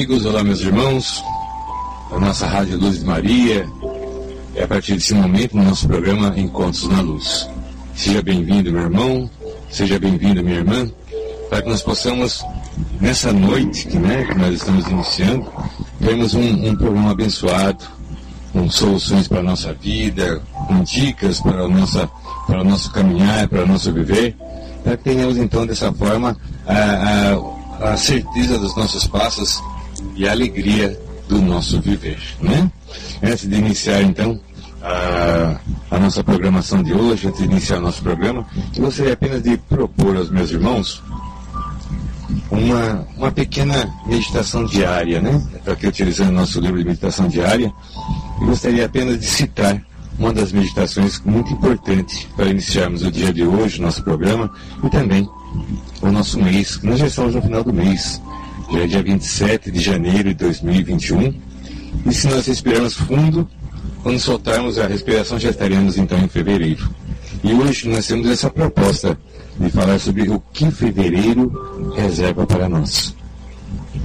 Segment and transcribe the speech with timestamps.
[0.00, 1.22] Amigos, olá meus irmãos,
[2.10, 3.64] a nossa Rádio Luz de Maria
[4.56, 7.48] é a partir desse momento no nosso programa Encontros na Luz.
[7.96, 9.30] Seja bem-vindo, meu irmão,
[9.70, 10.90] seja bem-vinda, minha irmã,
[11.48, 12.44] para que nós possamos,
[13.00, 15.46] nessa noite que, né, que nós estamos iniciando,
[16.00, 17.84] termos um, um programa abençoado,
[18.52, 22.10] com soluções para a nossa vida, com dicas para, a nossa,
[22.46, 24.36] para o nosso caminhar, para o nosso viver,
[24.82, 26.36] para que tenhamos então dessa forma
[26.66, 27.32] a,
[27.80, 29.62] a, a certeza dos nossos passos
[30.16, 30.98] e a alegria
[31.28, 32.70] do nosso viver, né?
[33.22, 34.38] Antes de iniciar então
[34.84, 35.58] a,
[35.90, 38.46] a, nossa programação de hoje, antes de iniciar o nosso programa,
[38.76, 41.02] eu gostaria apenas de propor aos meus irmãos
[42.50, 45.42] uma, uma pequena meditação diária, né?
[45.54, 47.72] Estou aqui utilizando nosso livro de meditação diária,
[48.40, 49.80] e gostaria apenas de citar
[50.18, 54.50] uma das meditações muito importante para iniciarmos o dia de hoje, nosso programa,
[54.82, 55.28] e também
[56.02, 58.20] o nosso mês, nós já estamos no final do mês,
[58.70, 61.34] já é dia 27 de janeiro de 2021,
[62.06, 63.48] e se nós respirarmos fundo,
[64.02, 66.88] quando soltarmos a respiração, já estaremos então em fevereiro.
[67.42, 69.18] E hoje nós temos essa proposta
[69.58, 73.14] de falar sobre o que fevereiro reserva para nós.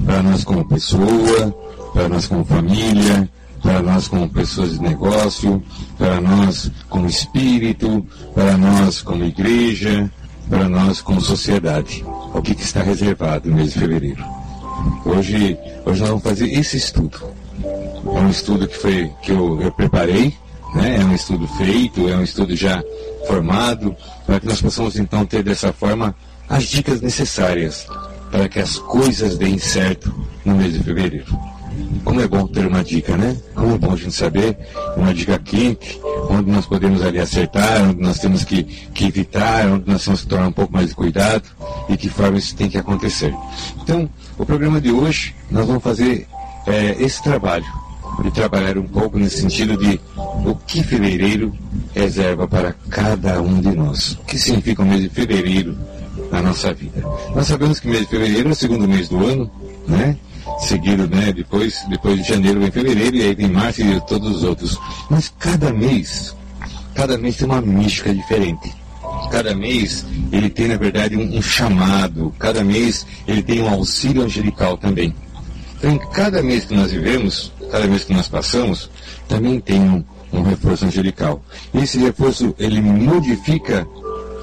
[0.06, 1.56] Para nós como pessoa,
[1.94, 3.30] para nós como família,
[3.62, 5.62] para nós como pessoas de negócio,
[5.98, 10.10] para nós como espírito, para nós como igreja,
[10.50, 12.06] para nós como sociedade.
[12.34, 14.24] O que, que está reservado no mês de fevereiro?
[15.06, 17.20] Hoje, hoje nós vamos fazer esse estudo.
[18.06, 20.34] É um estudo que, foi, que eu, eu preparei,
[20.74, 20.98] né?
[21.02, 22.82] é um estudo feito, é um estudo já
[23.28, 23.96] formado,
[24.26, 26.16] para que nós possamos então ter dessa forma
[26.48, 27.88] as dicas necessárias
[28.32, 30.14] para que as coisas deem certo
[30.46, 31.26] no mês de fevereiro.
[32.04, 33.38] Como é bom ter uma dica, né?
[33.56, 34.58] Como é bom a gente saber
[34.98, 36.00] uma dica quente,
[36.30, 40.28] onde nós podemos ali acertar, onde nós temos que, que evitar, onde nós temos que
[40.28, 41.44] tomar um pouco mais de cuidado
[41.88, 43.34] e que forma isso tem que acontecer.
[43.82, 46.28] Então, o programa de hoje, nós vamos fazer
[46.68, 47.66] é, esse trabalho
[48.24, 50.00] de trabalhar um pouco nesse sentido de
[50.46, 51.54] o que fevereiro
[51.94, 54.14] reserva para cada um de nós.
[54.14, 55.78] O que significa o mês de fevereiro
[56.32, 57.02] na nossa vida?
[57.36, 59.50] Nós sabemos que o mês de fevereiro é o segundo mês do ano,
[59.88, 60.16] né?
[60.60, 61.32] Seguido, né?
[61.32, 64.78] Depois, depois de janeiro vem fevereiro e aí vem março e todos os outros.
[65.10, 66.36] Mas cada mês,
[66.94, 68.74] cada mês tem uma mística diferente.
[69.32, 72.34] Cada mês ele tem, na verdade, um, um chamado.
[72.40, 75.14] Cada mês ele tem um auxílio angelical também.
[75.78, 78.90] Então, em cada mês que nós vivemos, cada mês que nós passamos,
[79.28, 80.04] também tem um,
[80.34, 81.44] um reforço angelical.
[81.74, 83.88] Esse reforço, ele modifica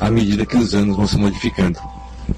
[0.00, 1.78] à medida que os anos vão se modificando.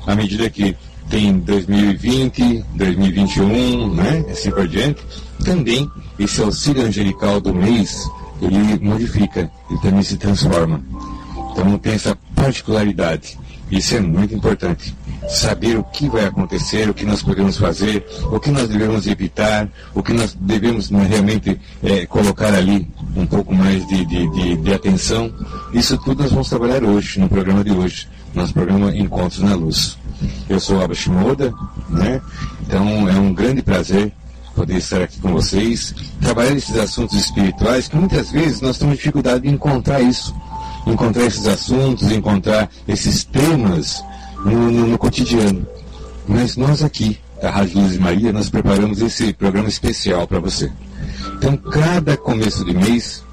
[0.06, 0.76] À medida que
[1.08, 4.24] tem 2020, 2021, né?
[4.30, 5.02] Assim por diante.
[5.44, 8.08] Também esse auxílio angelical do mês,
[8.42, 10.82] ele modifica, ele também se transforma.
[11.52, 13.38] Então tem essa particularidade.
[13.70, 14.94] Isso é muito importante
[15.28, 19.68] saber o que vai acontecer, o que nós podemos fazer, o que nós devemos evitar,
[19.94, 24.56] o que nós devemos né, realmente é, colocar ali um pouco mais de, de, de,
[24.56, 25.32] de, atenção.
[25.72, 29.98] Isso tudo nós vamos trabalhar hoje, no programa de hoje, nosso programa Encontros na Luz.
[30.48, 31.52] Eu sou Alba Shimoda,
[31.88, 32.20] né?
[32.62, 34.12] Então é um grande prazer
[34.54, 39.42] poder estar aqui com vocês, trabalhar esses assuntos espirituais que muitas vezes nós temos dificuldade
[39.42, 40.34] de encontrar isso,
[40.84, 44.02] encontrar esses assuntos, encontrar esses temas
[44.44, 45.66] no, no, no cotidiano.
[46.26, 50.70] Mas nós aqui, da Rádio Luz e Maria, nós preparamos esse programa especial para você.
[51.34, 53.24] Então, cada começo de mês,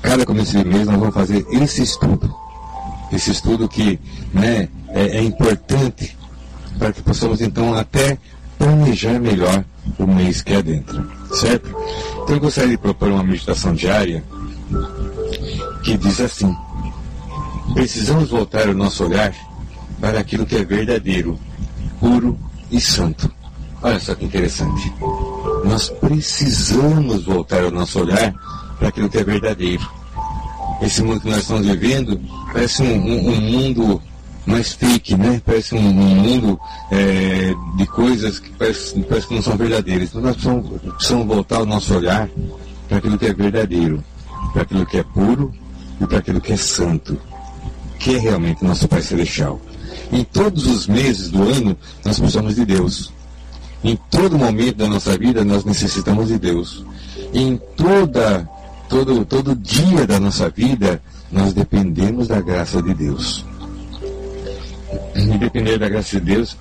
[0.00, 2.32] cada começo de mês, nós vamos fazer esse estudo.
[3.12, 3.98] Esse estudo que
[4.32, 6.16] né, é, é importante
[6.78, 8.16] para que possamos, então, até
[8.58, 9.64] planejar melhor
[9.98, 11.10] o mês que é dentro.
[11.32, 11.74] Certo?
[12.22, 14.22] Então, eu gostaria de propor uma meditação diária
[15.82, 16.54] que diz assim:
[17.74, 19.34] precisamos voltar o nosso olhar
[20.02, 21.38] para aquilo que é verdadeiro,
[22.00, 22.36] puro
[22.72, 23.30] e santo.
[23.80, 24.92] Olha só que interessante.
[25.64, 28.34] nós precisamos voltar o nosso olhar
[28.80, 29.88] para aquilo que é verdadeiro.
[30.82, 32.20] Esse mundo que nós estamos vivendo
[32.52, 34.02] parece um, um, um mundo
[34.44, 35.40] mais fake, né?
[35.46, 36.60] Parece um, um mundo
[36.90, 40.08] é, de coisas que parece, parece, que não são verdadeiras.
[40.08, 42.28] Então nós precisamos, precisamos voltar o nosso olhar
[42.88, 44.02] para aquilo que é verdadeiro,
[44.52, 45.54] para aquilo que é puro
[46.00, 47.16] e para aquilo que é santo,
[48.00, 49.60] que é realmente nosso Pai Celestial.
[50.12, 53.10] Em todos os meses do ano, nós precisamos de Deus.
[53.82, 56.84] Em todo momento da nossa vida, nós necessitamos de Deus.
[57.32, 58.48] Em toda,
[58.90, 63.44] todo, todo dia da nossa vida, nós dependemos da graça de Deus.
[65.16, 66.56] E depender da graça de Deus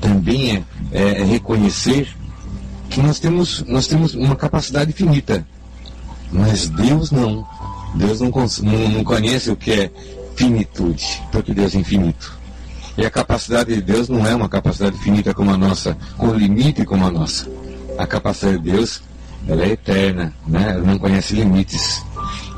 [0.00, 2.08] também é, é, é reconhecer
[2.90, 5.46] que nós temos, nós temos uma capacidade finita.
[6.30, 7.46] Mas Deus não.
[7.94, 9.90] Deus não, não, não conhece o que é
[10.36, 12.38] finitude, porque Deus é infinito.
[12.96, 16.84] E a capacidade de Deus não é uma capacidade finita como a nossa, com limite
[16.84, 17.48] como a nossa.
[17.98, 19.02] A capacidade de Deus,
[19.48, 20.72] ela é eterna, né?
[20.72, 22.04] ela não conhece limites.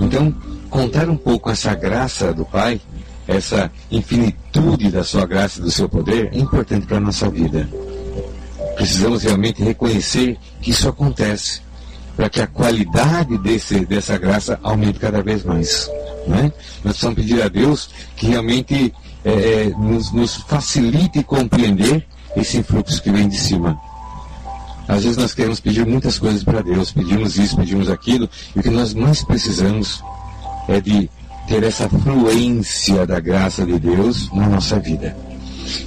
[0.01, 0.35] Então,
[0.69, 2.81] contar um pouco essa graça do Pai,
[3.29, 7.69] essa infinitude da sua graça e do seu poder, é importante para a nossa vida.
[8.75, 11.63] Precisamos realmente reconhecer que isso acontece,
[12.17, 15.91] para que a qualidade desse, dessa graça aumente cada vez mais.
[16.27, 16.53] Né?
[16.85, 18.95] Nós precisamos pedir a Deus que realmente
[19.25, 22.07] é, é, nos, nos facilite compreender
[22.37, 23.79] esse fluxo que vem de cima.
[24.87, 28.63] Às vezes nós queremos pedir muitas coisas para Deus, pedimos isso, pedimos aquilo, e o
[28.63, 30.03] que nós mais precisamos
[30.69, 31.09] é de
[31.49, 35.17] ter essa fluência da graça de Deus na nossa vida.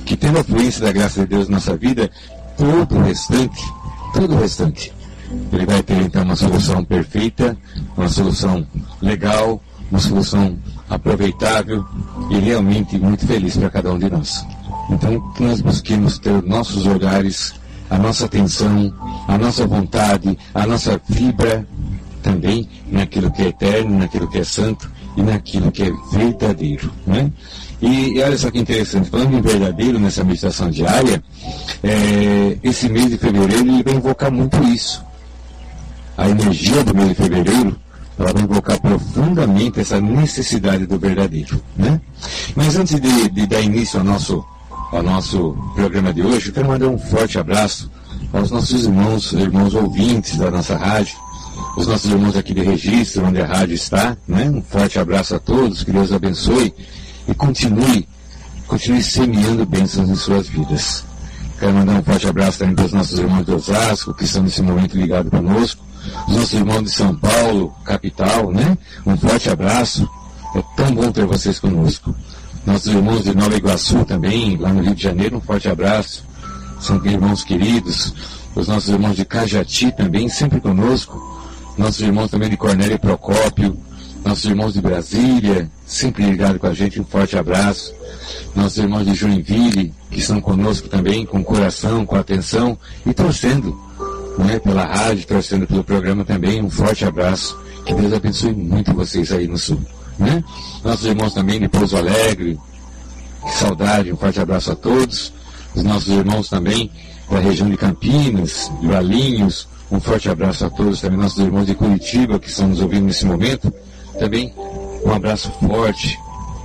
[0.06, 2.10] Que tendo a fluência da graça de Deus na nossa vida,
[2.58, 3.62] todo o restante,
[4.14, 4.92] todo o restante,
[5.52, 7.58] ele vai ter então uma solução perfeita,
[7.96, 8.66] uma solução
[9.02, 10.58] legal, uma solução
[10.90, 11.86] aproveitável
[12.30, 14.46] e realmente muito feliz para cada um de nós.
[14.90, 17.54] Então, nós busquemos ter nossos olhares,
[17.90, 18.94] a nossa atenção,
[19.28, 21.68] a nossa vontade, a nossa fibra
[22.22, 26.92] também naquilo que é eterno, naquilo que é santo e naquilo que é verdadeiro.
[27.06, 27.32] Né?
[27.82, 31.24] E, e olha só que interessante, falando em verdadeiro nessa meditação diária,
[31.84, 35.07] é, esse mês de fevereiro ele vai invocar muito isso.
[36.18, 37.78] A energia do mês de fevereiro
[38.18, 41.62] ela vai invocar profundamente essa necessidade do verdadeiro.
[41.76, 42.02] Né?
[42.56, 44.44] Mas antes de, de dar início ao nosso,
[44.92, 47.92] ao nosso programa de hoje, eu quero mandar um forte abraço
[48.34, 51.16] aos nossos irmãos, irmãos ouvintes da nossa rádio,
[51.78, 54.18] os nossos irmãos aqui de registro, onde a rádio está.
[54.28, 54.50] Né?
[54.50, 56.74] Um forte abraço a todos, que Deus abençoe
[57.28, 58.08] e continue,
[58.66, 61.06] continue semeando bênçãos em suas vidas.
[61.60, 64.64] Quero mandar um forte abraço também para os nossos irmãos de Osasco, que estão nesse
[64.64, 65.87] momento ligados conosco os
[66.28, 68.78] nossos irmãos de São Paulo, capital, né?
[69.06, 70.08] Um forte abraço.
[70.56, 72.16] É tão bom ter vocês conosco.
[72.66, 76.26] Nossos irmãos de Nova Iguaçu também, lá no Rio de Janeiro, um forte abraço.
[76.80, 78.14] São irmãos queridos.
[78.56, 81.18] Os nossos irmãos de Cajati também, sempre conosco.
[81.78, 83.78] Nossos irmãos também de Cornélio Procópio.
[84.26, 87.94] Nossos irmãos de Brasília, sempre ligados com a gente, um forte abraço.
[88.54, 93.87] Nossos irmãos de Joinville, que estão conosco também, com coração, com atenção e torcendo
[94.38, 96.62] né, pela rádio, torcendo pelo programa também.
[96.62, 97.58] Um forte abraço.
[97.86, 99.80] Que Deus abençoe muito vocês aí no Sul.
[100.20, 100.44] Né?
[100.84, 102.60] Nossos irmãos também de Pouso Alegre,
[103.44, 105.34] que saudade, um forte abraço a todos.
[105.76, 106.92] Os nossos irmãos também
[107.30, 111.76] da região de Campinas, de Valinhos, um forte abraço a todos, também nossos irmãos de
[111.76, 113.72] Curitiba que estão nos ouvindo nesse momento.
[114.20, 114.54] Também
[115.06, 116.20] um abraço forte,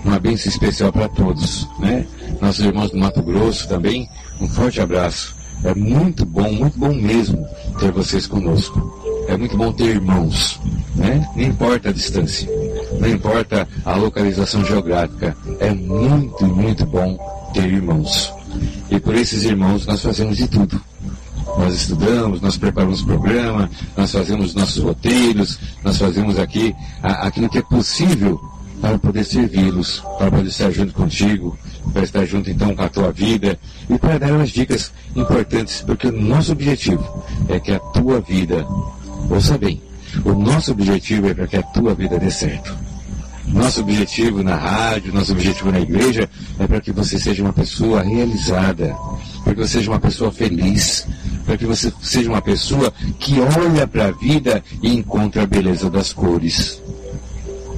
[0.04, 1.68] uma bênção especial para todos.
[1.78, 2.06] Né?
[2.40, 4.08] Nossos irmãos do Mato Grosso também,
[4.40, 5.41] um forte abraço.
[5.64, 7.46] É muito bom, muito bom mesmo
[7.78, 9.00] ter vocês conosco.
[9.28, 10.60] É muito bom ter irmãos,
[10.96, 11.26] né?
[11.36, 12.48] Não importa a distância,
[12.98, 15.36] não importa a localização geográfica.
[15.60, 17.16] É muito, muito bom
[17.54, 18.32] ter irmãos.
[18.90, 20.80] E por esses irmãos nós fazemos de tudo.
[21.58, 27.62] Nós estudamos, nós preparamos programa, nós fazemos nossos roteiros, nós fazemos aqui aquilo que é
[27.62, 28.40] possível
[28.80, 31.56] para poder servi-los, para poder estar junto contigo,
[31.92, 33.58] para estar junto então com a tua vida
[33.88, 38.66] e para dar umas dicas importantes, porque o nosso objetivo é que a tua vida,
[39.30, 39.82] ouça bem,
[40.24, 42.76] o nosso objetivo é para que a tua vida dê certo.
[43.48, 48.02] Nosso objetivo na rádio, nosso objetivo na igreja é para que você seja uma pessoa
[48.02, 48.96] realizada,
[49.42, 51.06] para que você seja uma pessoa feliz,
[51.44, 55.90] para que você seja uma pessoa que olha para a vida e encontra a beleza
[55.90, 56.80] das cores.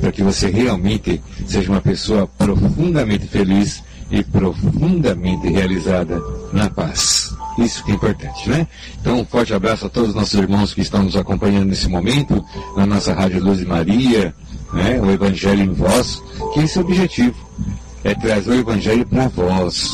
[0.01, 6.21] Para que você realmente seja uma pessoa profundamente feliz e profundamente realizada
[6.53, 7.35] na paz.
[7.59, 8.67] Isso que é importante, né?
[9.01, 12.45] Então, um forte abraço a todos os nossos irmãos que estão nos acompanhando nesse momento,
[12.77, 14.35] na nossa Rádio Luz de Maria,
[14.73, 15.01] né?
[15.01, 16.21] o Evangelho em Voz,
[16.53, 17.37] que esse é o objetivo,
[18.03, 19.93] é trazer o Evangelho para voz,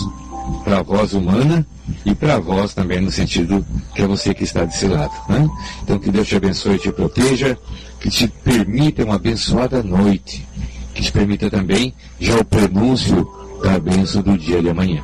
[0.64, 1.66] para a voz humana,
[2.04, 3.64] e para vós também no sentido
[3.94, 5.12] que é você que está desse lado.
[5.28, 5.48] Né?
[5.82, 7.58] Então que Deus te abençoe e te proteja,
[8.00, 10.46] que te permita uma abençoada noite,
[10.94, 13.28] que te permita também já o prenúncio
[13.62, 15.02] da bênção do dia de amanhã.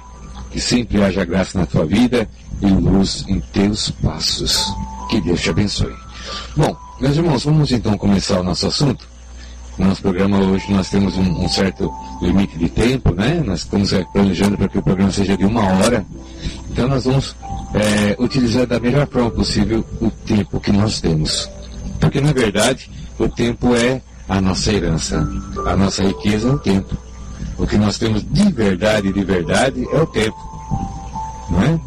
[0.50, 2.28] Que sempre haja graça na tua vida
[2.60, 4.72] e luz em teus passos.
[5.08, 5.94] Que Deus te abençoe.
[6.56, 9.06] Bom, meus irmãos, vamos então começar o nosso assunto.
[9.78, 13.42] No nosso programa hoje nós temos um, um certo limite de tempo, né?
[13.44, 16.04] Nós estamos planejando para que o programa seja de uma hora.
[16.70, 17.36] Então nós vamos
[17.74, 21.50] é, utilizar da melhor forma possível o tempo que nós temos.
[22.00, 25.28] Porque na verdade o tempo é a nossa herança.
[25.66, 26.96] A nossa riqueza é o tempo.
[27.58, 30.36] O que nós temos de verdade, de verdade, é o tempo.
[31.50, 31.80] Não é?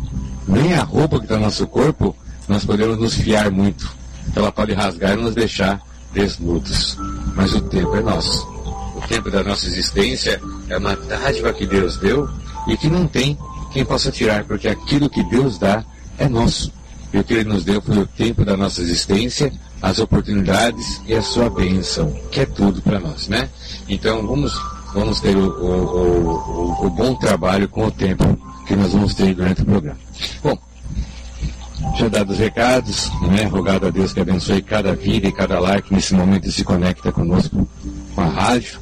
[0.47, 2.15] Nem a roupa que está no nosso corpo,
[2.47, 3.89] nós podemos nos fiar muito.
[4.35, 5.81] Ela pode rasgar e nos deixar
[6.13, 6.97] desnudos.
[7.35, 8.47] Mas o tempo é nosso.
[8.95, 12.29] O tempo da nossa existência é uma dádiva que Deus deu
[12.67, 13.37] e que não tem
[13.71, 15.83] quem possa tirar, porque aquilo que Deus dá
[16.17, 16.71] é nosso.
[17.13, 21.13] E o que Ele nos deu foi o tempo da nossa existência, as oportunidades e
[21.13, 23.49] a sua bênção, que é tudo para nós, né?
[23.87, 24.59] Então vamos,
[24.99, 28.37] vamos ter o, o, o, o bom trabalho com o tempo
[28.67, 29.97] que nós vamos ter durante o programa.
[30.43, 30.57] Bom,
[31.95, 33.45] já dados os recados, né?
[33.45, 37.11] rogado a Deus que abençoe cada vida e cada lar que nesse momento se conecta
[37.13, 37.67] conosco
[38.13, 38.77] com a rádio.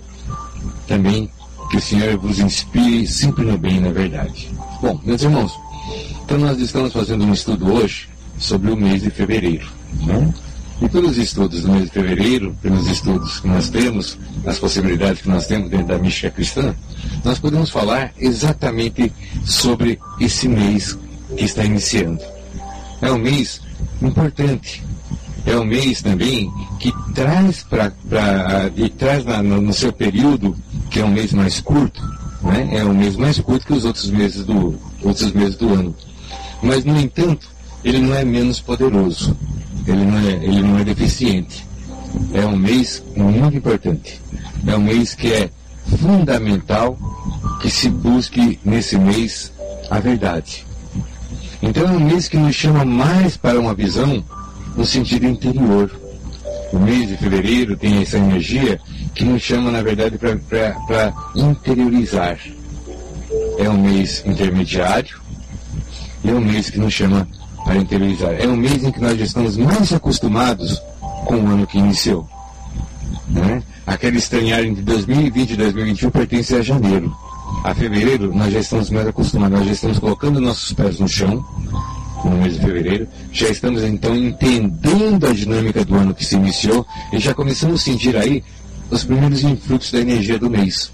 [0.88, 1.30] Também
[1.70, 4.50] que o Senhor vos inspire sempre no bem na verdade.
[4.82, 5.54] Bom, meus irmãos,
[6.24, 8.10] então nós estamos fazendo um estudo hoje
[8.40, 9.68] sobre o mês de fevereiro.
[10.02, 10.34] Né?
[10.82, 15.30] E pelos estudos do mês de fevereiro, pelos estudos que nós temos, as possibilidades que
[15.30, 16.76] nós temos dentro da mística cristã,
[17.24, 19.12] nós podemos falar exatamente
[19.44, 20.98] sobre esse mês
[21.36, 22.22] que está iniciando.
[23.02, 23.62] É um mês
[24.02, 24.84] importante.
[25.46, 27.92] É um mês também que traz para
[28.76, 30.56] e traz na, no, no, seu período,
[30.92, 32.02] que é um mês mais curto,
[32.44, 32.70] né?
[32.74, 35.96] é um mês mais curto que os outros meses do, outros meses do ano.
[36.62, 37.50] Mas, no entanto,
[37.84, 39.38] ele não é menos poderoso,
[39.88, 41.66] ele não é, ele não é deficiente.
[42.34, 44.22] É um mês muito importante.
[44.66, 45.50] É um mês que é
[45.98, 46.98] fundamental
[47.62, 49.52] que se busque nesse mês
[49.90, 50.66] a verdade.
[51.62, 54.24] Então é um mês que nos chama mais para uma visão
[54.76, 55.90] no sentido interior.
[56.72, 58.80] O mês de fevereiro tem essa energia
[59.16, 62.38] que nos chama, na verdade, para interiorizar.
[63.58, 65.20] É um mês intermediário
[66.24, 67.28] e é um mês que nos chama
[67.68, 68.34] para interiorizar.
[68.40, 70.82] É um mês em que nós já estamos mais acostumados
[71.26, 72.28] com o ano que iniciou.
[73.28, 73.62] Né?
[73.86, 77.14] Aquele estranhar entre 2020 e 2021 pertence a janeiro
[77.64, 81.46] a fevereiro, nós já estamos mais acostumados, nós já estamos colocando nossos pés no chão,
[82.24, 86.86] no mês de fevereiro, já estamos então entendendo a dinâmica do ano que se iniciou
[87.12, 88.44] e já começamos a sentir aí
[88.90, 90.92] os primeiros influxos da energia do mês.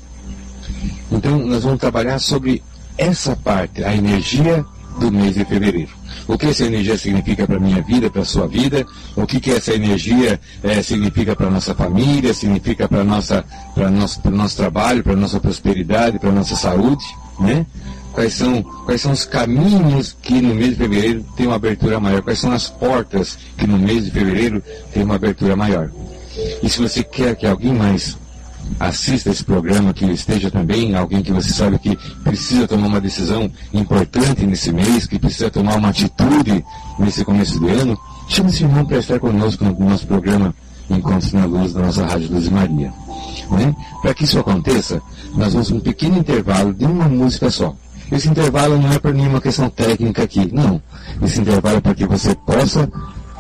[1.12, 2.64] Então, nós vamos trabalhar sobre
[2.98, 4.66] essa parte, a energia
[5.00, 5.92] do mês de fevereiro.
[6.28, 8.86] O que essa energia significa para a minha vida, para a sua vida,
[9.16, 13.34] o que, que essa energia é, significa para a nossa família, significa para o nosso,
[14.32, 17.06] nosso trabalho, para a nossa prosperidade, para a nossa saúde,
[17.40, 17.66] né?
[18.14, 22.22] Quais são, quais são os caminhos que no mês de fevereiro tem uma abertura maior?
[22.22, 24.62] Quais são as portas que no mês de fevereiro
[24.94, 25.90] tem uma abertura maior?
[26.62, 28.16] E se você quer que alguém mais
[28.80, 33.50] assista esse programa, que esteja também alguém que você sabe que precisa tomar uma decisão
[33.74, 36.64] importante nesse mês, que precisa tomar uma atitude
[37.00, 40.54] nesse começo do ano, chame esse irmão para estar conosco no nosso programa
[40.90, 42.94] Encontros na Luz da nossa Rádio Luz Maria.
[43.52, 43.76] Né?
[44.02, 45.02] Para que isso aconteça,
[45.36, 47.74] nós vamos um pequeno intervalo de uma música só.
[48.12, 50.82] Esse intervalo não é por nenhuma questão técnica aqui, não.
[51.22, 52.90] Esse intervalo é para que você possa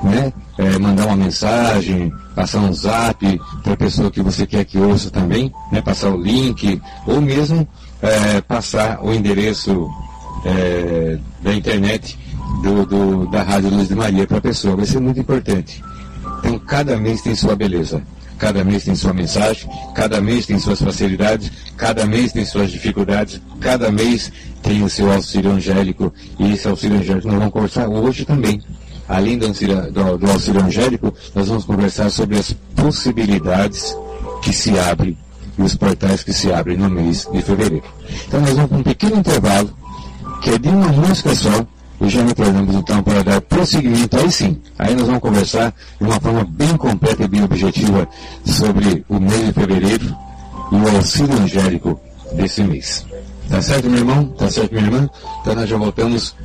[0.02, 4.78] né, é, mandar uma mensagem, passar um zap para a pessoa que você quer que
[4.78, 7.68] ouça também, né, passar o link, ou mesmo
[8.02, 9.90] é, passar o endereço
[10.46, 12.18] é, da internet
[12.62, 14.76] do, do, da Rádio Luz de Maria para a pessoa.
[14.76, 15.84] Vai ser muito importante.
[16.40, 18.02] Então, cada mês tem sua beleza.
[18.38, 23.40] Cada mês tem sua mensagem, cada mês tem suas facilidades, cada mês tem suas dificuldades,
[23.62, 28.26] cada mês tem o seu auxílio angélico, e esse auxílio angélico nós vamos conversar hoje
[28.26, 28.62] também
[29.08, 33.96] além do auxílio, do, do auxílio angélico, nós vamos conversar sobre as possibilidades
[34.42, 35.18] que se abrem
[35.58, 37.86] e os portais que se abrem no mês de fevereiro.
[38.28, 39.70] Então nós vamos para um pequeno intervalo,
[40.42, 41.66] que é de uma música só,
[42.02, 46.20] e já retornamos então para dar prosseguimento, aí sim, aí nós vamos conversar de uma
[46.20, 48.08] forma bem completa e bem objetiva
[48.44, 50.16] sobre o mês de fevereiro
[50.72, 52.00] e o auxílio angélico
[52.34, 53.06] desse mês.
[53.50, 54.26] Tá certo, meu irmão?
[54.38, 55.10] Tá certo, minha irmã?
[55.42, 56.36] Então nós já voltamos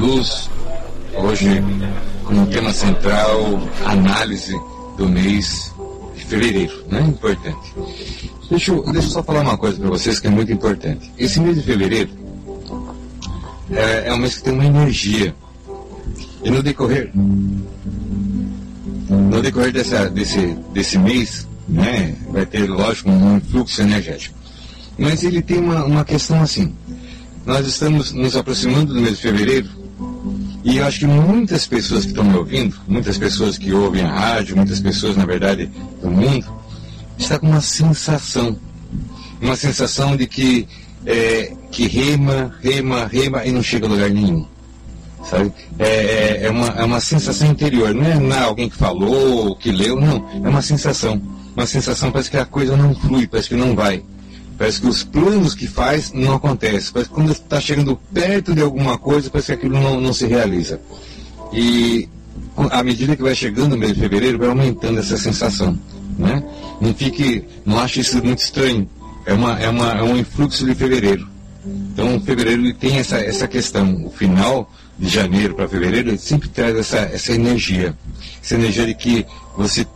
[0.00, 0.50] Luz,
[1.14, 1.62] hoje
[2.24, 4.58] com o tema central, análise
[4.96, 5.74] do mês
[6.16, 7.02] de fevereiro, né?
[7.02, 7.74] Importante.
[8.48, 11.12] Deixa eu, deixa eu só falar uma coisa para vocês que é muito importante.
[11.18, 12.08] Esse mês de fevereiro
[13.70, 15.34] é, é um mês que tem uma energia.
[16.42, 17.60] E no decorrer, no
[19.42, 24.34] decorrer dessa, desse, desse mês, né, vai ter, lógico, um fluxo energético.
[24.98, 26.74] Mas ele tem uma, uma questão assim.
[27.44, 29.79] Nós estamos nos aproximando do mês de fevereiro
[30.62, 34.12] e eu acho que muitas pessoas que estão me ouvindo, muitas pessoas que ouvem a
[34.12, 35.70] rádio, muitas pessoas, na verdade,
[36.02, 36.46] do mundo,
[37.18, 38.56] está com uma sensação.
[39.40, 40.68] Uma sensação de que,
[41.06, 44.46] é, que rema, rema, rema e não chega a lugar nenhum.
[45.24, 45.52] Sabe?
[45.78, 49.56] É, é, é uma, é uma sensação interior, não é, não é alguém que falou,
[49.56, 50.28] que leu, não.
[50.44, 51.20] É uma sensação.
[51.56, 54.02] Uma sensação, parece que a coisa não flui, parece que não vai.
[54.60, 56.92] Parece que os planos que faz não acontecem.
[56.92, 60.26] Parece que quando está chegando perto de alguma coisa, parece que aquilo não, não se
[60.26, 60.78] realiza.
[61.50, 62.06] E
[62.70, 65.78] à medida que vai chegando o mês de fevereiro, vai aumentando essa sensação.
[66.18, 66.44] Né?
[66.78, 68.86] Não fique, não ache isso muito estranho.
[69.24, 71.26] É, uma, é, uma, é um influxo de fevereiro.
[71.64, 74.04] Então, fevereiro tem essa, essa questão.
[74.04, 77.96] O final de janeiro para fevereiro sempre traz essa, essa energia.
[78.42, 79.24] Essa energia de que
[79.56, 79.86] você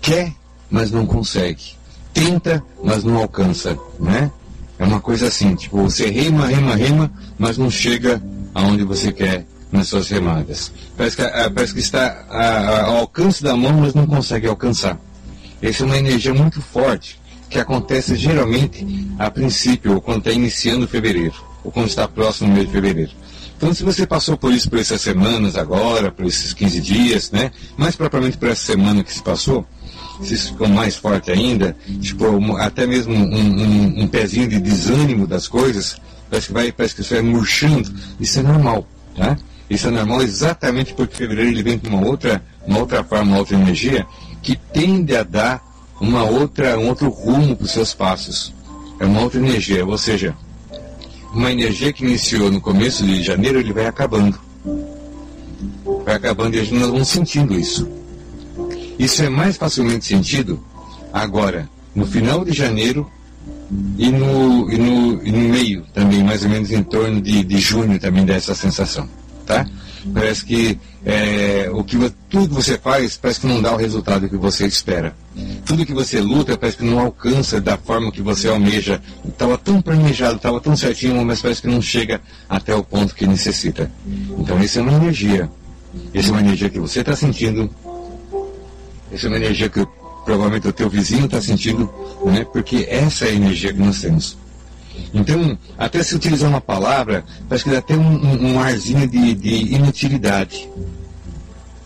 [0.00, 0.32] quer,
[0.70, 1.73] mas não consegue
[2.14, 4.30] tenta, mas não alcança, né?
[4.78, 8.22] É uma coisa assim, tipo, você rema, rema, rema, mas não chega
[8.54, 10.72] aonde você quer nas suas remadas.
[10.96, 12.24] Parece que, ah, parece que está
[12.86, 14.98] ao alcance da mão, mas não consegue alcançar.
[15.60, 18.86] Essa é uma energia muito forte, que acontece geralmente
[19.18, 23.10] a princípio, ou quando está iniciando fevereiro, ou quando está próximo do mês de fevereiro.
[23.56, 27.50] Então, se você passou por isso por essas semanas agora, por esses 15 dias, né?
[27.76, 29.66] Mais propriamente por essa semana que se passou,
[30.20, 32.24] isso ficou mais forte ainda, tipo,
[32.56, 35.96] até mesmo um, um, um, pezinho de desânimo das coisas,
[36.30, 39.36] parece que vai, parece que isso vai murchando, isso é normal, tá?
[39.68, 43.38] Isso é normal exatamente porque fevereiro ele vem com uma outra, uma outra forma, uma
[43.38, 44.06] outra energia,
[44.42, 45.64] que tende a dar
[46.00, 48.52] uma outra, um outro rumo para os seus passos.
[49.00, 50.36] É uma outra energia, ou seja,
[51.32, 54.38] uma energia que iniciou no começo de janeiro, ele vai acabando.
[56.04, 58.03] Vai acabando e a gente vamos sentindo isso.
[58.98, 60.62] Isso é mais facilmente sentido
[61.12, 63.10] agora, no final de janeiro
[63.98, 67.58] e no, e no, e no meio também, mais ou menos em torno de, de
[67.58, 69.08] junho também dessa sensação,
[69.46, 69.66] tá?
[70.12, 71.96] Parece que é, o que
[72.28, 75.14] tudo que você faz parece que não dá o resultado que você espera.
[75.64, 79.00] Tudo que você luta parece que não alcança da forma que você almeja.
[79.26, 83.26] Estava tão planejado, estava tão certinho, mas parece que não chega até o ponto que
[83.26, 83.90] necessita.
[84.38, 85.50] Então isso é uma energia.
[86.12, 87.70] Essa é uma energia que você está sentindo,
[89.14, 89.86] essa é uma energia que
[90.24, 91.88] provavelmente o teu vizinho está sentindo,
[92.24, 92.44] né?
[92.44, 94.36] porque essa é a energia que nós temos.
[95.12, 99.74] Então, até se utilizar uma palavra, parece que dá até um, um, arzinho de, de
[99.74, 100.68] inutilidade.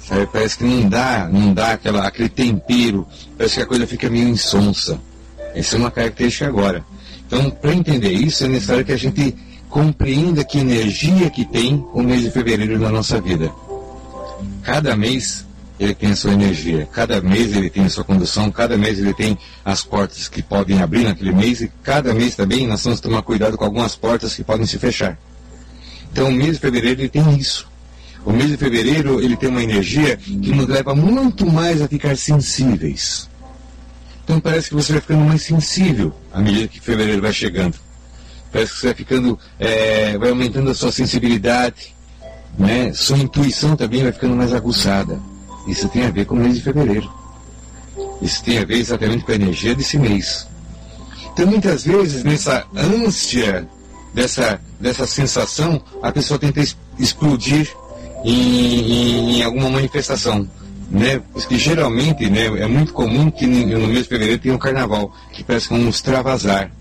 [0.06, 0.26] Sabe?
[0.32, 4.28] Parece que não dá, não dá aquela, aquele tempero, parece que a coisa fica meio
[4.28, 4.98] insonsa.
[5.54, 6.82] Essa é uma característica agora.
[7.26, 9.36] Então, para entender isso, é necessário que a gente
[9.68, 13.52] compreenda que energia que tem o mês de fevereiro na nossa vida.
[14.62, 15.46] Cada mês
[15.78, 16.88] ele tem a sua energia.
[16.92, 20.82] Cada mês ele tem a sua condução, cada mês ele tem as portas que podem
[20.82, 24.34] abrir naquele mês e cada mês também nós temos que tomar cuidado com algumas portas
[24.34, 25.18] que podem se fechar.
[26.12, 27.68] Então o mês de fevereiro ele tem isso.
[28.24, 32.16] O mês de fevereiro ele tem uma energia que nos leva muito mais a ficar
[32.16, 33.28] sensíveis.
[34.24, 37.76] Então parece que você vai ficando mais sensível à medida que fevereiro vai chegando.
[38.50, 41.94] Parece que você vai ficando, é, vai aumentando a sua sensibilidade,
[42.58, 42.92] né?
[42.92, 45.20] Sua intuição também vai ficando mais aguçada.
[45.68, 47.08] Isso tem a ver com o mês de fevereiro.
[48.22, 50.48] Isso tem a ver exatamente com a energia desse mês.
[51.32, 53.68] Então, muitas vezes, nessa ânsia,
[54.14, 56.60] dessa, dessa sensação, a pessoa tenta
[56.98, 57.70] explodir
[58.24, 60.48] em, em, em alguma manifestação.
[60.90, 61.20] Né?
[61.32, 65.44] Porque geralmente né, é muito comum que no mês de fevereiro tenha um carnaval, que
[65.44, 66.72] parece como um extravasar.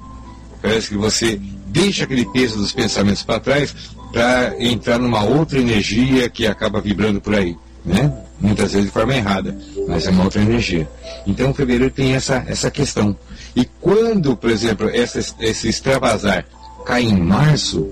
[0.61, 3.75] Parece que você deixa aquele peso dos pensamentos para trás
[4.11, 7.55] para entrar numa outra energia que acaba vibrando por aí.
[7.85, 8.11] Né?
[8.39, 10.87] Muitas vezes de forma errada, mas é uma outra energia.
[11.25, 13.15] Então, fevereiro tem essa, essa questão.
[13.55, 16.45] E quando, por exemplo, essa, esse extravasar
[16.85, 17.89] cai em março,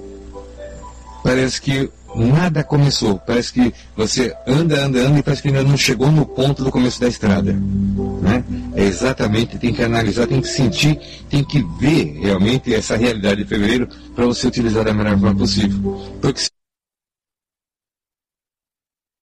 [1.24, 3.18] parece que nada começou.
[3.18, 6.72] Parece que você anda, anda, anda e parece que ainda não chegou no ponto do
[6.72, 7.54] começo da estrada.
[7.54, 8.44] Né?
[8.76, 10.98] É exatamente, tem que analisar, tem que sentir,
[11.30, 16.02] tem que ver realmente essa realidade de fevereiro para você utilizar da melhor forma possível.
[16.22, 16.42] Porque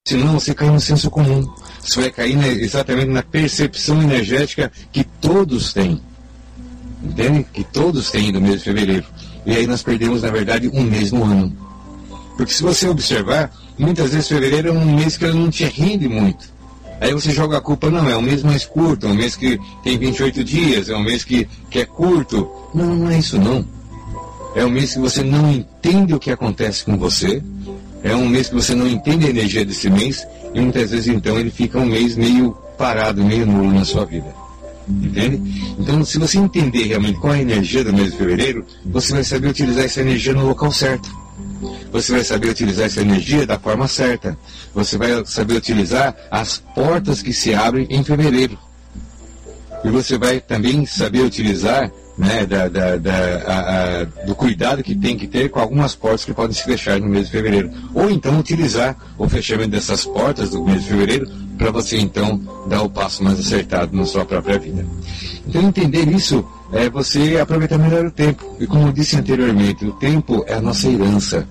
[0.05, 1.49] Senão você cai no senso comum.
[1.81, 6.01] Você vai cair na, exatamente na percepção energética que todos têm.
[7.01, 7.45] Entende?
[7.53, 9.05] Que todos têm do mês de fevereiro.
[9.45, 11.55] E aí nós perdemos, na verdade, um mês no ano.
[12.35, 16.09] Porque se você observar, muitas vezes fevereiro é um mês que ele não te rende
[16.09, 16.51] muito.
[16.99, 19.57] Aí você joga a culpa, não, é um mês mais curto, é um mês que
[19.85, 22.51] tem 28 dias, é um mês que, que é curto.
[22.75, 23.65] Não, não é isso não.
[24.53, 27.41] É um mês que você não entende o que acontece com você,
[28.03, 31.39] é um mês que você não entende a energia desse mês, e muitas vezes então
[31.39, 34.43] ele fica um mês meio parado, meio nulo na sua vida.
[34.87, 35.75] Entende?
[35.79, 39.23] Então, se você entender realmente qual é a energia do mês de fevereiro, você vai
[39.23, 41.09] saber utilizar essa energia no local certo.
[41.91, 44.37] Você vai saber utilizar essa energia da forma certa.
[44.73, 48.57] Você vai saber utilizar as portas que se abrem em fevereiro.
[49.85, 53.13] E você vai também saber utilizar né, da, da, da
[53.47, 56.99] a, a, do cuidado que tem que ter com algumas portas que podem se fechar
[56.99, 57.71] no mês de fevereiro.
[57.93, 62.82] Ou então utilizar o fechamento dessas portas do mês de fevereiro para você então dar
[62.84, 64.86] o passo mais acertado na sua própria vida.
[65.47, 68.58] Então entender isso é você aproveitar melhor o tempo.
[68.60, 71.47] E como eu disse anteriormente, o tempo é a nossa herança.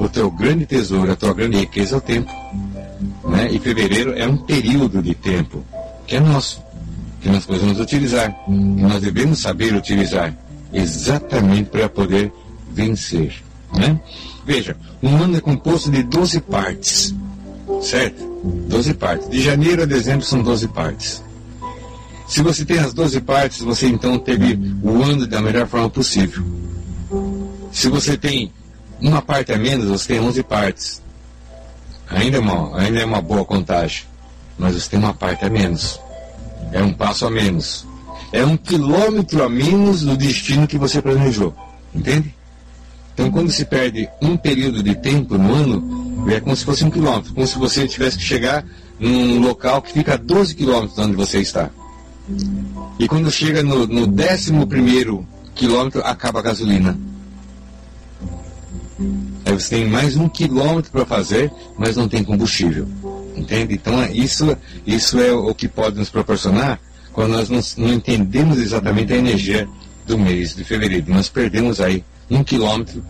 [0.00, 2.32] O teu grande tesouro, a tua grande riqueza é o tempo.
[3.24, 3.48] Né?
[3.52, 5.64] E fevereiro é um período de tempo
[6.06, 6.62] que é nosso,
[7.22, 10.36] que nós podemos utilizar, que nós devemos saber utilizar
[10.72, 12.32] exatamente para poder
[12.72, 13.42] vencer.
[13.74, 13.98] Né?
[14.44, 17.14] Veja, um ano é composto de 12 partes,
[17.80, 18.24] certo?
[18.68, 19.30] 12 partes.
[19.30, 21.22] De janeiro a dezembro são 12 partes.
[22.26, 26.42] Se você tem as 12 partes, você então teve o ano da melhor forma possível.
[27.70, 28.52] Se você tem
[29.00, 31.02] uma parte a menos, você tem 11 partes.
[32.08, 34.04] Ainda é uma, ainda é uma boa contagem.
[34.58, 36.00] Mas você tem uma parte a menos.
[36.72, 37.86] É um passo a menos.
[38.32, 41.54] É um quilômetro a menos do destino que você planejou.
[41.94, 42.34] Entende?
[43.14, 46.90] Então, quando se perde um período de tempo no ano, é como se fosse um
[46.90, 48.64] quilômetro, como se você tivesse que chegar
[48.98, 51.70] num local que fica a 12 quilômetros de onde você está.
[52.98, 56.98] E quando chega no, no 11 quilômetro, acaba a gasolina.
[59.44, 62.88] Aí você tem mais um quilômetro para fazer, mas não tem combustível.
[63.36, 63.74] Entende?
[63.74, 66.78] Então, isso, isso é o que pode nos proporcionar
[67.12, 69.68] quando nós não, não entendemos exatamente a energia
[70.06, 71.12] do mês de fevereiro.
[71.12, 73.02] Nós perdemos aí um quilômetro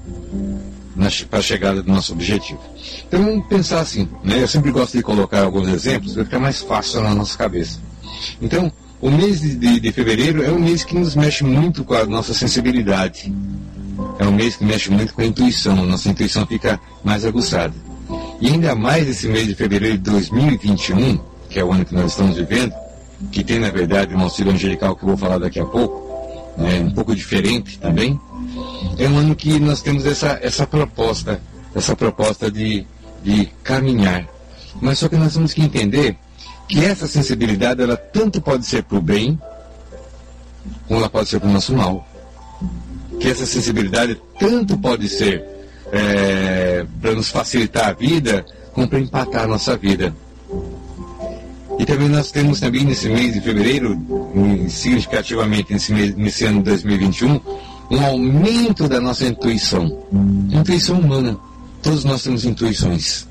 [1.30, 2.60] para a chegada do nosso objetivo.
[3.06, 4.42] Então vamos pensar assim, né?
[4.42, 7.80] Eu sempre gosto de colocar alguns exemplos para ficar mais fácil na nossa cabeça.
[8.40, 11.94] Então, o mês de, de, de, fevereiro é um mês que nos mexe muito com
[11.94, 13.32] a nossa sensibilidade.
[14.18, 17.74] É um mês que mexe muito com a intuição, a nossa intuição fica mais aguçada.
[18.42, 21.16] E ainda mais esse mês de fevereiro de 2021,
[21.48, 22.74] que é o ano que nós estamos vivendo,
[23.30, 26.02] que tem na verdade um auxílio angelical que eu vou falar daqui a pouco,
[26.58, 28.20] né, um pouco diferente também,
[28.98, 31.40] é um ano que nós temos essa, essa proposta,
[31.72, 32.84] essa proposta de,
[33.22, 34.26] de caminhar.
[34.80, 36.16] Mas só que nós temos que entender
[36.68, 39.40] que essa sensibilidade, ela tanto pode ser para o bem,
[40.88, 42.04] como ela pode ser para o nosso mal.
[43.20, 45.52] Que essa sensibilidade tanto pode ser
[45.92, 50.14] é, para nos facilitar a vida, como para empatar a nossa vida.
[51.78, 53.98] E também nós temos também nesse mês de fevereiro,
[54.68, 57.40] significativamente nesse, mês, nesse ano de 2021,
[57.90, 60.04] um aumento da nossa intuição.
[60.50, 61.38] Intuição humana.
[61.82, 63.26] Todos nós temos intuições.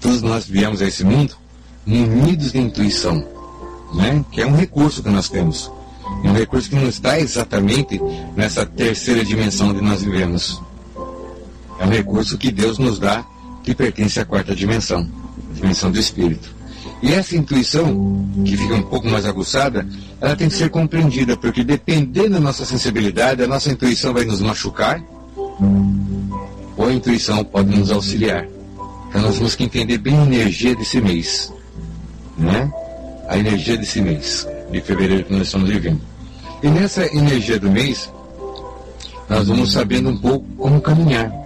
[0.00, 1.34] Todos nós viemos a esse mundo
[1.86, 3.24] munidos de intuição,
[3.94, 4.24] né?
[4.32, 5.70] que é um recurso que nós temos.
[6.24, 8.00] Um recurso que não está exatamente
[8.34, 10.60] nessa terceira dimensão onde nós vivemos.
[11.78, 13.24] É um recurso que Deus nos dá
[13.62, 15.08] que pertence à quarta dimensão,
[15.50, 16.54] a dimensão do espírito.
[17.02, 19.86] E essa intuição, que fica um pouco mais aguçada,
[20.20, 24.40] ela tem que ser compreendida, porque dependendo da nossa sensibilidade, a nossa intuição vai nos
[24.40, 25.02] machucar,
[26.76, 28.46] ou a intuição pode nos auxiliar.
[29.08, 31.52] Então nós temos que entender bem a energia desse mês,
[32.38, 32.70] né?
[33.28, 36.00] A energia desse mês, de fevereiro que nós estamos vivendo.
[36.62, 38.10] E nessa energia do mês,
[39.28, 41.45] nós vamos sabendo um pouco como caminhar.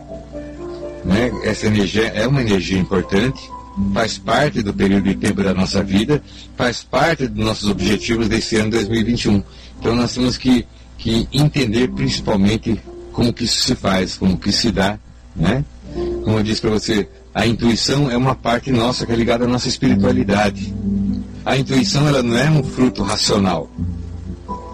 [1.05, 1.33] Né?
[1.45, 3.41] Essa energia é uma energia importante,
[3.95, 6.23] faz parte do período de tempo da nossa vida,
[6.57, 9.43] faz parte dos nossos objetivos desse ano 2021.
[9.79, 10.67] Então nós temos que,
[10.99, 12.81] que entender principalmente
[13.13, 14.99] como que isso se faz, como que se dá,
[15.35, 15.65] né?
[16.25, 19.49] Como eu disse para você, a intuição é uma parte nossa que é ligada à
[19.49, 20.73] nossa espiritualidade.
[21.45, 23.71] A intuição ela não é um fruto racional.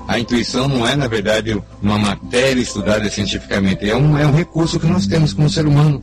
[0.08, 3.88] A intuição não é, na verdade, uma matéria estudada cientificamente.
[3.88, 6.02] É um, é um recurso que nós temos como ser humano.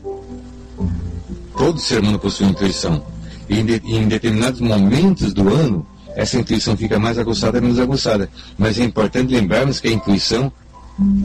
[1.58, 3.04] Todo ser humano possui intuição.
[3.50, 5.86] E em, de, em determinados momentos do ano,
[6.16, 8.30] essa intuição fica mais aguçada, menos aguçada.
[8.58, 10.52] Mas é importante lembrarmos que a intuição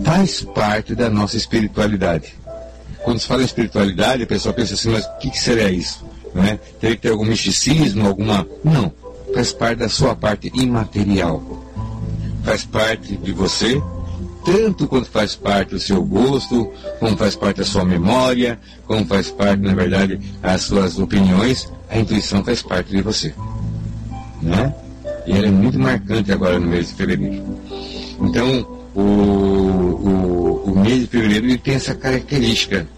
[0.04, 2.34] faz parte da nossa espiritualidade.
[3.04, 6.04] Quando se fala em espiritualidade, a pessoa pensa assim, mas o que, que seria isso?
[6.34, 6.56] É?
[6.80, 8.46] Teria que ter algum misticismo, alguma.
[8.64, 8.92] Não.
[9.34, 11.42] Faz parte da sua parte imaterial.
[12.44, 13.82] Faz parte de você
[14.50, 19.30] tanto quanto faz parte do seu gosto, como faz parte da sua memória, como faz
[19.30, 23.34] parte, na verdade, as suas opiniões, a intuição faz parte de você.
[24.40, 24.74] Né?
[25.26, 27.44] E ela é muito marcante agora no mês de fevereiro.
[28.20, 32.88] Então, o, o, o mês de fevereiro ele tem essa característica.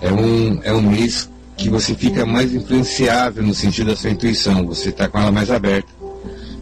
[0.00, 4.66] É um, é um mês que você fica mais influenciável no sentido da sua intuição,
[4.66, 5.88] você está com ela mais aberta.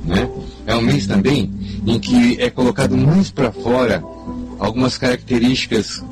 [0.04, 0.28] Né?
[0.66, 1.50] É um mês também
[1.86, 4.02] em que é colocado mais para fora
[4.58, 6.02] algumas características,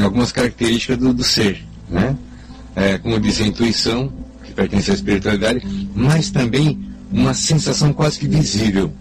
[0.00, 2.16] algumas características do, do ser, né?
[2.74, 4.12] É, como disse a intuição,
[4.44, 6.78] que pertence à espiritualidade, mas também
[7.10, 8.92] uma sensação quase que visível.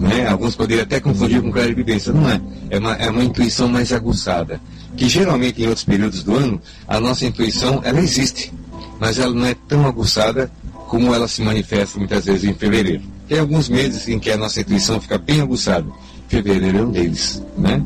[0.00, 0.26] Né?
[0.26, 2.12] Alguns poderiam até confundir com clarividência.
[2.12, 2.40] Não é.
[2.70, 4.60] É uma, é uma intuição mais aguçada.
[4.96, 8.52] Que geralmente em outros períodos do ano, a nossa intuição, ela existe.
[8.98, 10.50] Mas ela não é tão aguçada
[10.88, 13.02] como ela se manifesta muitas vezes em fevereiro.
[13.28, 15.86] Tem alguns meses em que a nossa intuição fica bem aguçada.
[16.30, 17.42] Fevereiro é um deles.
[17.58, 17.84] Né?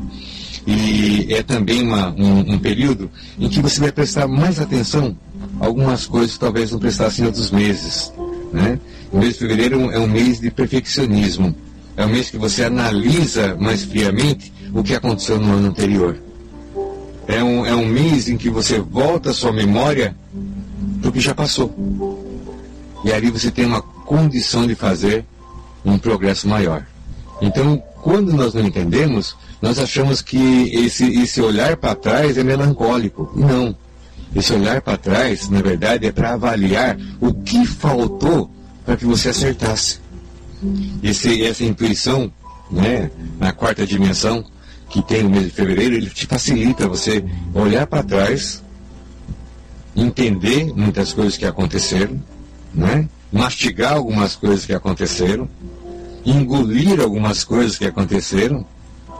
[0.67, 5.17] E é também uma, um, um, período em que você vai prestar mais atenção
[5.59, 8.13] a algumas coisas que talvez não prestasse em outros meses.
[8.53, 8.79] Né?
[9.11, 11.55] O mês de fevereiro é um mês de perfeccionismo.
[11.97, 16.17] É um mês que você analisa mais friamente o que aconteceu no ano anterior.
[17.27, 20.15] É um, é um mês em que você volta a sua memória
[21.01, 21.73] do que já passou.
[23.03, 25.25] E ali você tem uma condição de fazer
[25.83, 26.85] um progresso maior.
[27.41, 33.33] Então, quando nós não entendemos, nós achamos que esse, esse olhar para trás é melancólico.
[33.35, 33.75] Não.
[34.35, 38.51] Esse olhar para trás, na verdade, é para avaliar o que faltou
[38.85, 40.01] para que você acertasse.
[41.01, 42.31] Esse, essa intuição,
[42.69, 44.45] né, na quarta dimensão,
[44.87, 48.63] que tem no mês de fevereiro, ele te facilita você olhar para trás,
[49.95, 52.21] entender muitas coisas que aconteceram,
[52.71, 55.49] né, mastigar algumas coisas que aconteceram,
[56.25, 58.65] engolir algumas coisas que aconteceram,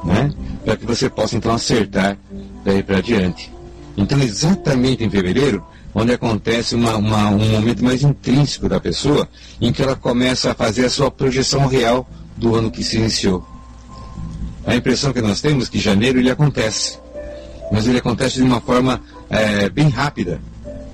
[0.03, 0.31] né,
[0.63, 2.17] para que você possa então acertar
[2.63, 3.51] daí para diante.
[3.97, 5.63] Então, exatamente em fevereiro,
[5.93, 9.29] onde acontece uma, uma, um momento mais intrínseco da pessoa,
[9.61, 13.47] em que ela começa a fazer a sua projeção real do ano que se iniciou.
[14.65, 16.99] A impressão que nós temos é que janeiro ele acontece,
[17.71, 20.41] mas ele acontece de uma forma é, bem rápida.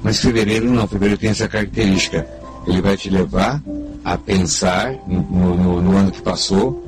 [0.03, 2.27] Mas fevereiro não, fevereiro tem essa característica.
[2.67, 3.61] Ele vai te levar
[4.03, 6.83] a pensar no, no, no ano que passou,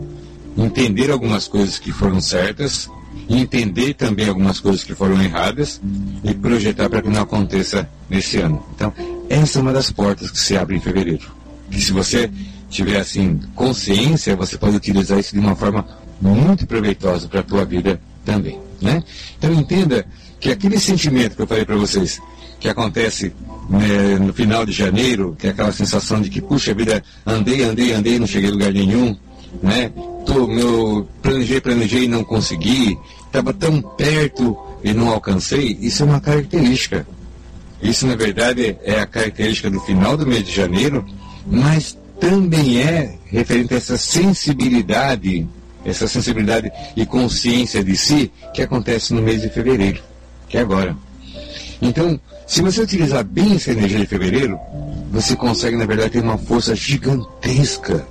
[0.57, 2.89] entender algumas coisas que foram certas
[3.29, 5.81] entender também algumas coisas que foram erradas
[6.23, 8.63] e projetar para que não aconteça nesse ano.
[8.75, 8.93] Então,
[9.29, 11.31] essa é uma das portas que se abre em fevereiro.
[11.69, 12.29] Que se você
[12.69, 15.85] tiver assim consciência, você pode utilizar isso de uma forma
[16.21, 19.03] muito proveitosa para a tua vida também, né?
[19.37, 20.05] Então entenda
[20.39, 22.21] que aquele sentimento que eu falei para vocês,
[22.63, 23.33] que acontece
[23.69, 27.91] né, no final de janeiro, que é aquela sensação de que puxa vida, andei, andei,
[27.91, 29.13] andei, não cheguei a lugar nenhum,
[29.61, 29.91] né?
[30.25, 36.05] Tô, meu, planejei, planejei e não consegui, estava tão perto e não alcancei, isso é
[36.05, 37.05] uma característica.
[37.81, 41.05] Isso, na verdade, é a característica do final do mês de janeiro,
[41.45, 45.45] mas também é referente a essa sensibilidade,
[45.83, 50.01] essa sensibilidade e consciência de si que acontece no mês de fevereiro,
[50.47, 50.95] que é agora.
[51.83, 52.17] Então,
[52.47, 54.57] se você utilizar bem essa energia de fevereiro,
[55.11, 58.07] você consegue, na verdade, ter uma força gigantesca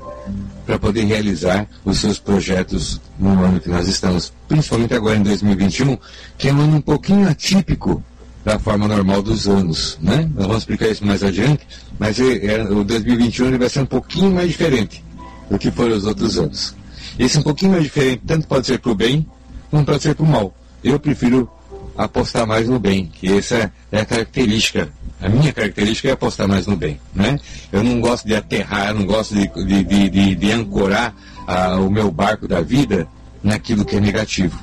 [0.66, 5.96] para poder realizar os seus projetos no ano que nós estamos, principalmente agora em 2021,
[6.36, 8.04] que é um ano um pouquinho atípico
[8.44, 10.28] da forma normal dos anos, né?
[10.34, 11.66] Nós vamos explicar isso mais adiante,
[11.98, 15.02] mas é, é, o 2021 ele vai ser um pouquinho mais diferente
[15.50, 16.74] do que foram os outros anos.
[17.18, 19.26] Esse um pouquinho mais diferente tanto pode ser para o bem,
[19.70, 20.54] como pode ser para o mal.
[20.84, 21.48] Eu prefiro
[21.96, 24.90] apostar mais no bem, que essa é a característica
[25.22, 27.00] a minha característica é apostar mais no bem.
[27.14, 27.38] Né?
[27.70, 31.14] Eu não gosto de aterrar, não gosto de, de, de, de, de ancorar
[31.46, 33.06] ah, o meu barco da vida
[33.40, 34.58] naquilo que é negativo.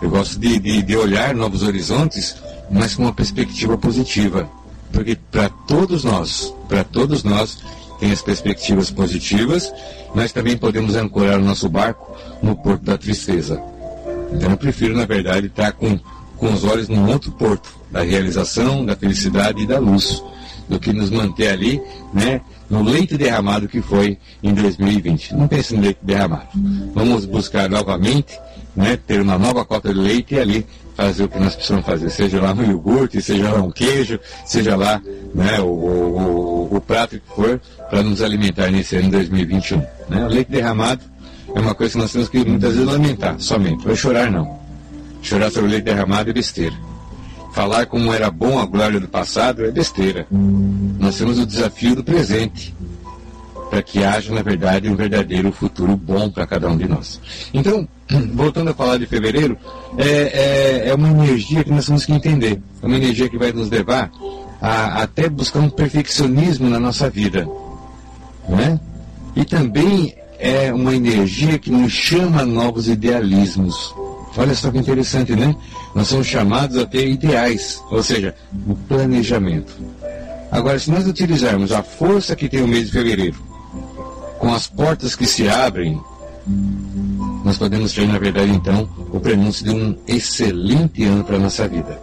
[0.00, 2.36] Eu gosto de, de, de olhar novos horizontes,
[2.70, 4.48] mas com uma perspectiva positiva.
[4.92, 7.58] Porque para todos nós, para todos nós,
[7.98, 9.72] tem as perspectivas positivas,
[10.14, 13.60] mas também podemos ancorar o nosso barco no porto da tristeza.
[14.32, 15.98] Então eu prefiro, na verdade, estar com
[16.42, 20.20] com os olhos num outro porto, da realização, da felicidade e da luz,
[20.68, 21.80] do que nos manter ali,
[22.12, 25.36] né, no leite derramado que foi em 2020.
[25.36, 26.48] Não pense no leite derramado.
[26.92, 28.36] Vamos buscar novamente,
[28.74, 30.66] né, ter uma nova cota de leite e ali
[30.96, 34.74] fazer o que nós precisamos fazer, seja lá um iogurte, seja lá um queijo, seja
[34.74, 35.00] lá
[35.32, 39.78] né, o, o, o, prato que for, para nos alimentar nesse ano 2021.
[40.08, 40.24] Né?
[40.24, 41.02] O leite derramado
[41.54, 44.61] é uma coisa que nós temos que muitas vezes lamentar somente, vai chorar não.
[45.22, 46.74] Chorar sobre o leite derramado é besteira.
[47.54, 50.26] Falar como era bom a glória do passado é besteira.
[50.30, 52.74] Nós temos o desafio do presente,
[53.70, 57.20] para que haja, na verdade, um verdadeiro futuro bom para cada um de nós.
[57.54, 57.88] Então,
[58.34, 59.56] voltando a falar de fevereiro,
[59.96, 62.60] é, é, é, uma energia que nós temos que entender.
[62.82, 64.10] É uma energia que vai nos levar
[64.60, 67.48] a, até buscar um perfeccionismo na nossa vida.
[68.48, 68.78] Né?
[69.36, 73.94] E também é uma energia que nos chama a novos idealismos.
[74.36, 75.54] Olha só que interessante, né?
[75.94, 78.34] Nós somos chamados a ter ideais, ou seja,
[78.66, 79.72] o planejamento.
[80.50, 83.42] Agora, se nós utilizarmos a força que tem o mês de fevereiro,
[84.38, 86.00] com as portas que se abrem,
[87.44, 91.68] nós podemos ter, na verdade, então, o prenúncio de um excelente ano para a nossa
[91.68, 92.00] vida.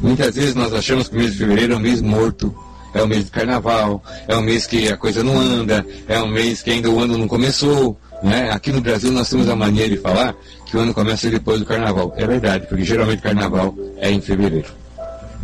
[0.00, 2.54] Muitas vezes nós achamos que o mês de fevereiro é um mês morto,
[2.92, 6.28] é o mês de carnaval, é o mês que a coisa não anda, é o
[6.28, 7.98] mês que ainda o ano não começou.
[8.22, 8.50] Né?
[8.52, 10.34] Aqui no Brasil nós temos a mania de falar
[10.74, 12.12] que o ano começa depois do carnaval.
[12.16, 14.72] É verdade, porque geralmente carnaval é em fevereiro.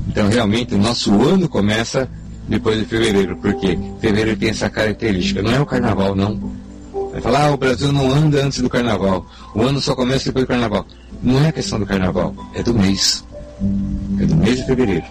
[0.09, 2.09] Então realmente o nosso ano começa
[2.49, 5.41] depois de fevereiro, porque fevereiro tem essa característica.
[5.41, 6.53] Não é o carnaval, não.
[7.13, 9.25] Vai falar, ah, o Brasil não anda antes do carnaval.
[9.55, 10.85] O ano só começa depois do carnaval.
[11.23, 13.25] Não é questão do carnaval, é do mês.
[14.21, 15.07] É do mês de fevereiro.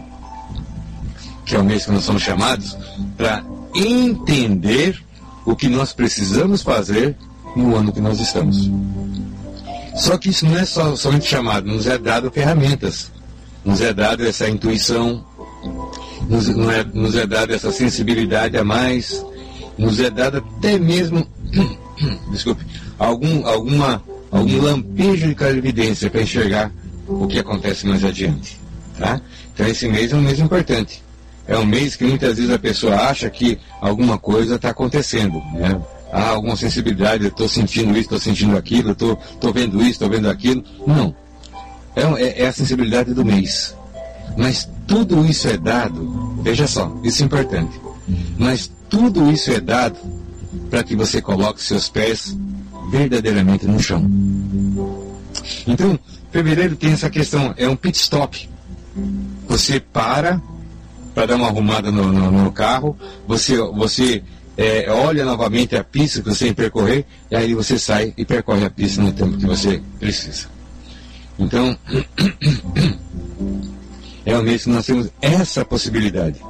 [1.45, 2.77] Que é o mês que nós somos chamados
[3.15, 3.41] para
[3.73, 5.01] entender
[5.45, 7.15] o que nós precisamos fazer
[7.55, 8.69] no ano que nós estamos.
[9.99, 13.11] Só que isso não é só, somente chamado, nos é dado ferramentas,
[13.65, 15.25] nos é dado essa intuição,
[16.27, 19.23] nos, é, nos é dado essa sensibilidade a mais,
[19.77, 21.27] nos é dado até mesmo
[22.31, 22.65] desculpe,
[22.97, 26.71] algum, alguma, algum lampejo de clarividência para enxergar
[27.05, 28.57] o que acontece mais adiante.
[28.97, 29.19] Tá?
[29.53, 31.03] Então esse mês é um mês importante.
[31.45, 35.41] É um mês que muitas vezes a pessoa acha que alguma coisa está acontecendo.
[35.53, 35.81] Né?
[36.11, 40.63] Há alguma sensibilidade, estou sentindo isso, estou sentindo aquilo, estou vendo isso, estou vendo aquilo.
[40.85, 41.15] Não.
[41.95, 43.75] É, é, é a sensibilidade do mês.
[44.37, 47.79] Mas tudo isso é dado, veja só, isso é importante.
[48.37, 49.97] Mas tudo isso é dado
[50.69, 52.35] para que você coloque seus pés
[52.89, 54.09] verdadeiramente no chão.
[55.67, 55.99] Então,
[56.31, 58.49] fevereiro tem essa questão, é um pit stop.
[59.47, 60.41] Você para
[61.13, 62.97] para dar uma arrumada no, no, no carro,
[63.27, 64.23] você, você
[64.59, 68.25] é, olha novamente a pista que você tem que percorrer, e aí você sai e
[68.25, 70.47] percorre a pista no tempo que você precisa.
[71.39, 71.77] Então,
[74.25, 76.41] é o mês que nós temos essa possibilidade.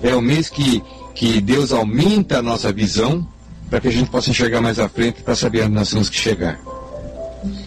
[0.00, 0.80] É o mês que,
[1.16, 3.26] que Deus aumenta a nossa visão
[3.68, 6.16] para que a gente possa enxergar mais à frente para saber onde nós temos que
[6.16, 6.60] chegar.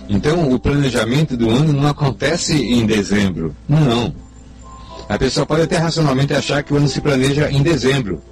[0.08, 3.54] Então, o planejamento do ano não acontece em dezembro.
[3.68, 4.16] Não.
[5.10, 8.24] A pessoa pode até racionalmente achar que o ano se planeja em dezembro.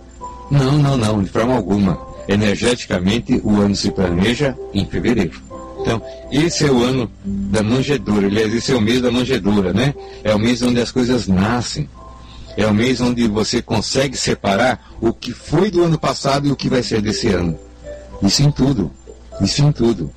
[0.49, 1.99] Não, não, não, de forma alguma.
[2.27, 5.41] Energeticamente, o ano se planeja em fevereiro.
[5.81, 8.27] Então, esse é o ano da manjedoura.
[8.27, 9.93] Aliás, esse é o mês da manjedoura, né?
[10.23, 11.89] É o mês onde as coisas nascem.
[12.55, 16.55] É o mês onde você consegue separar o que foi do ano passado e o
[16.55, 17.57] que vai ser desse ano.
[18.21, 18.91] Isso em tudo.
[19.41, 20.09] Isso em tudo.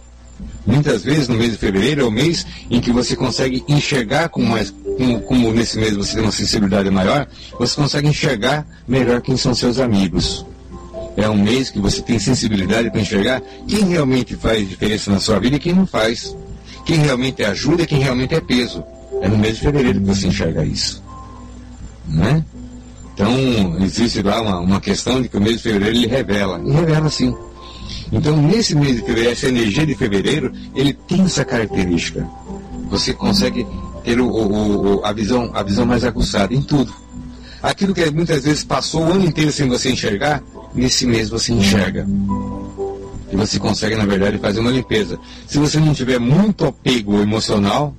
[0.67, 4.43] Muitas vezes no mês de fevereiro é o mês em que você consegue enxergar com
[4.43, 9.37] mais, como, como nesse mês você tem uma sensibilidade maior, você consegue enxergar melhor quem
[9.37, 10.45] são seus amigos.
[11.17, 15.39] É um mês que você tem sensibilidade para enxergar quem realmente faz diferença na sua
[15.39, 16.37] vida e quem não faz.
[16.85, 18.85] Quem realmente ajuda e quem realmente é peso.
[19.23, 21.03] É no mês de fevereiro que você enxerga isso.
[22.07, 22.45] Né?
[23.15, 26.61] Então, existe lá uma, uma questão de que o mês de fevereiro ele revela.
[26.65, 27.35] E revela sim.
[28.13, 32.27] Então, nesse mês de fevereiro, essa energia de fevereiro, ele tem essa característica.
[32.91, 33.67] Você consegue
[34.05, 36.93] ter o, o, o, a, visão, a visão mais aguçada em tudo.
[37.63, 40.43] Aquilo que muitas vezes passou o ano inteiro sem você enxergar,
[40.75, 42.07] nesse mês você enxerga.
[43.33, 45.19] E você consegue, na verdade, fazer uma limpeza.
[45.49, 47.95] Se você não tiver muito apego emocional,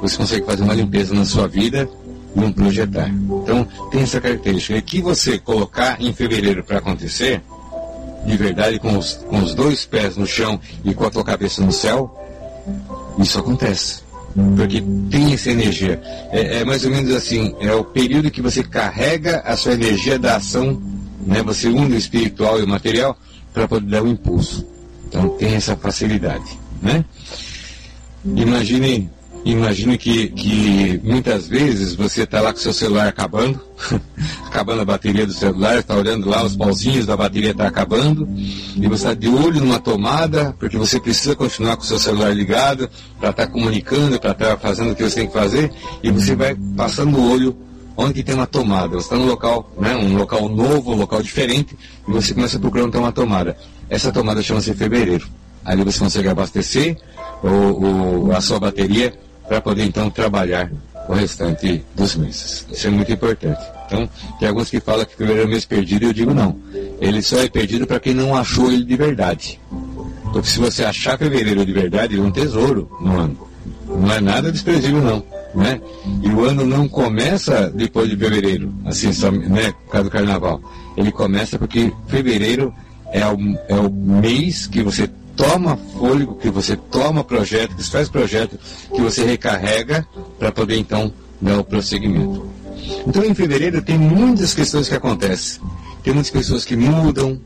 [0.00, 1.88] você consegue fazer uma limpeza na sua vida
[2.36, 3.08] não projetar.
[3.08, 4.76] Então, tem essa característica.
[4.78, 7.42] E que você colocar em fevereiro para acontecer,
[8.24, 11.62] de verdade, com os, com os dois pés no chão e com a tua cabeça
[11.62, 12.10] no céu,
[13.18, 14.06] isso acontece.
[14.56, 16.00] Porque tem essa energia.
[16.30, 20.18] É, é, mais ou menos assim, é o período que você carrega a sua energia
[20.18, 20.80] da ação,
[21.26, 21.42] né?
[21.42, 23.16] você une o espiritual e o material
[23.54, 24.66] para poder dar o um impulso.
[25.08, 26.58] Então tem essa facilidade.
[26.82, 27.04] Né?
[28.24, 29.10] Imagine
[29.46, 33.60] Imagino que, que muitas vezes você está lá com seu celular acabando,
[34.44, 38.88] acabando a bateria do celular, está olhando lá, os pauzinhos da bateria está acabando, e
[38.88, 42.90] você está de olho numa tomada, porque você precisa continuar com o seu celular ligado,
[43.20, 45.70] para estar tá comunicando, para estar tá fazendo o que você tem que fazer,
[46.02, 47.56] e você vai passando o olho
[47.96, 48.96] onde tem uma tomada.
[48.96, 51.76] Você está num local, né, um local novo, um local diferente,
[52.08, 53.56] e você começa onde tem uma tomada.
[53.88, 55.28] Essa tomada chama-se fevereiro.
[55.64, 56.96] Ali você consegue abastecer
[57.44, 59.14] o, a sua bateria
[59.48, 60.70] para poder então trabalhar
[61.08, 62.66] o restante dos meses.
[62.70, 63.60] Isso é muito importante.
[63.86, 66.56] Então, tem alguns que falam que o primeiro mês perdido, eu digo não.
[67.00, 69.60] Ele só é perdido para quem não achou ele de verdade.
[70.32, 73.48] Porque se você achar fevereiro de verdade, ele é um tesouro no ano.
[73.86, 75.24] Não é nada desprezível, não.
[75.54, 75.80] Né?
[76.22, 80.60] E o ano não começa depois de fevereiro, assim, só, né, por causa do carnaval.
[80.96, 82.74] Ele começa porque fevereiro
[83.12, 83.38] é o,
[83.68, 88.58] é o mês que você toma fôlego, que você toma projeto, que você faz projeto,
[88.92, 90.06] que você recarrega
[90.38, 92.46] para poder então dar o prosseguimento.
[93.06, 95.60] Então em fevereiro tem muitas questões que acontecem.
[96.02, 97.40] Tem muitas pessoas que mudam,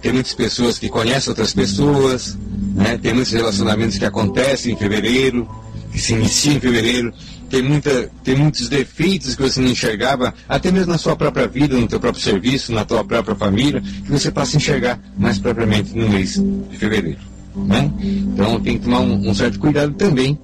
[0.00, 2.36] tem muitas pessoas que conhecem outras pessoas,
[2.74, 2.98] né?
[2.98, 5.48] tem muitos relacionamentos que acontecem em fevereiro,
[5.92, 7.12] que se iniciam em fevereiro,
[7.48, 11.76] tem, muita, tem muitos defeitos que você não enxergava, até mesmo na sua própria vida,
[11.76, 15.96] no teu próprio serviço, na tua própria família, que você passa a enxergar mais propriamente
[15.96, 17.20] no mês de fevereiro.
[17.54, 17.90] Né?
[18.00, 20.38] Então tem que tomar um, um certo cuidado também,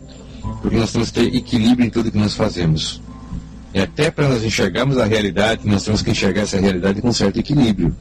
[0.61, 3.01] porque nós temos que ter equilíbrio em tudo que nós fazemos.
[3.73, 7.39] E até para nós enxergarmos a realidade, nós temos que enxergar essa realidade com certo
[7.39, 7.95] equilíbrio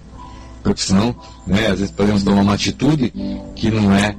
[0.64, 1.14] porque senão,
[1.46, 3.14] né, às vezes podemos tomar uma atitude
[3.54, 4.16] que não é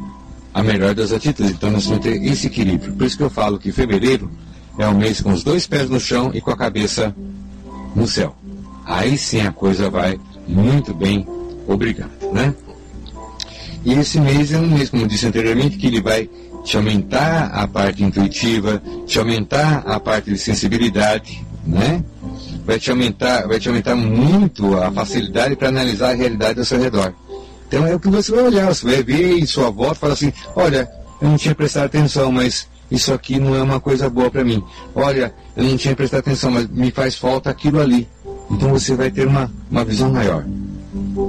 [0.52, 1.52] a melhor das atitudes.
[1.52, 2.92] Então nós temos que ter esse equilíbrio.
[2.92, 4.30] Por isso que eu falo que fevereiro
[4.78, 7.14] é um mês com os dois pés no chão e com a cabeça
[7.94, 8.34] no céu.
[8.84, 11.26] Aí sim a coisa vai muito bem,
[11.66, 12.54] obrigado, né?
[13.84, 16.28] E esse mês é um mês, como disse anteriormente, que ele vai
[16.64, 22.02] te aumentar a parte intuitiva, te aumentar a parte de sensibilidade, né?
[22.64, 26.80] vai te aumentar, vai te aumentar muito a facilidade para analisar a realidade ao seu
[26.80, 27.12] redor.
[27.68, 30.12] Então é o que você vai olhar, você vai ver em sua volta e falar
[30.14, 34.30] assim, olha, eu não tinha prestado atenção, mas isso aqui não é uma coisa boa
[34.30, 34.62] para mim.
[34.94, 38.08] Olha, eu não tinha prestado atenção, mas me faz falta aquilo ali.
[38.50, 40.44] Então você vai ter uma, uma visão maior.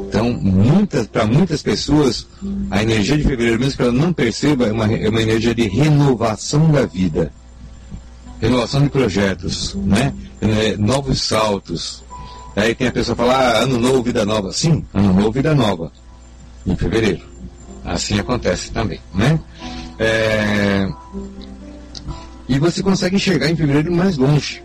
[0.07, 2.27] Então, muitas, para muitas pessoas,
[2.69, 5.67] a energia de fevereiro, mesmo que ela não perceba, é uma, é uma energia de
[5.67, 7.31] renovação da vida
[8.39, 10.13] renovação de projetos, né?
[10.41, 12.03] É, novos saltos.
[12.55, 14.51] Aí tem a pessoa falar, ah, ano novo, vida nova.
[14.53, 15.91] Sim, ano novo, vida nova.
[16.65, 17.21] Em fevereiro.
[17.83, 19.39] Assim acontece também, né?
[19.99, 20.87] É...
[22.47, 24.63] E você consegue enxergar em fevereiro mais longe.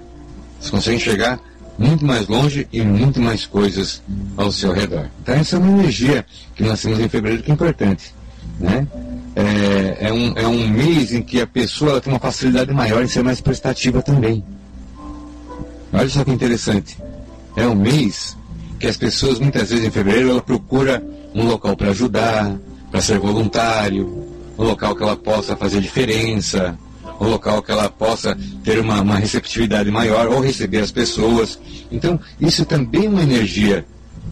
[0.61, 1.41] Você consegue enxergar
[1.79, 4.03] muito mais longe e muito mais coisas
[4.37, 5.09] ao seu redor.
[5.23, 8.15] Então essa é uma energia que nós temos em fevereiro que é importante,
[8.59, 8.87] né?
[9.35, 13.07] é, é, um, é um mês em que a pessoa tem uma facilidade maior em
[13.07, 14.45] ser mais prestativa também.
[15.93, 16.99] Olha só que interessante.
[17.57, 18.37] É um mês
[18.79, 21.03] que as pessoas, muitas vezes em fevereiro, ela procura
[21.35, 22.57] um local para ajudar,
[22.91, 24.30] para ser voluntário,
[24.61, 26.79] um local que ela possa fazer diferença,
[27.19, 31.59] um local que ela possa ter uma, uma receptividade maior ou receber as pessoas.
[31.91, 33.87] Então, isso também é uma energia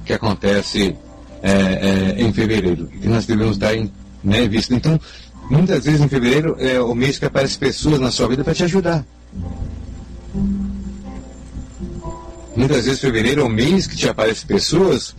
[0.05, 0.95] que acontece
[1.43, 3.91] é, é, em fevereiro, que nós devemos dar em
[4.23, 4.75] né, visto.
[4.75, 5.01] Então,
[5.51, 8.65] muitas vezes em fevereiro é o mês que aparecem pessoas na sua vida para te
[8.65, 9.07] ajudar.
[12.55, 15.15] Muitas vezes fevereiro é o mês que te aparecem pessoas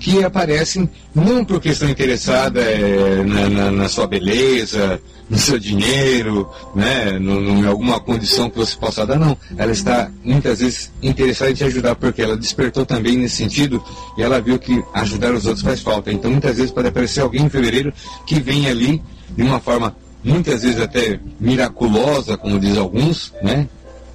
[0.00, 6.48] que aparecem não porque estão interessadas é, na, na, na, sua beleza, no seu dinheiro,
[6.74, 9.36] né, em alguma condição que você possa dar, não.
[9.56, 13.84] Ela está muitas vezes interessada em te ajudar porque ela despertou também nesse sentido
[14.16, 16.10] e ela viu que ajudar os outros faz falta.
[16.10, 17.92] Então muitas vezes pode aparecer alguém em fevereiro
[18.26, 19.02] que vem ali
[19.36, 19.94] de uma forma
[20.24, 23.68] muitas vezes até miraculosa, como diz alguns, né,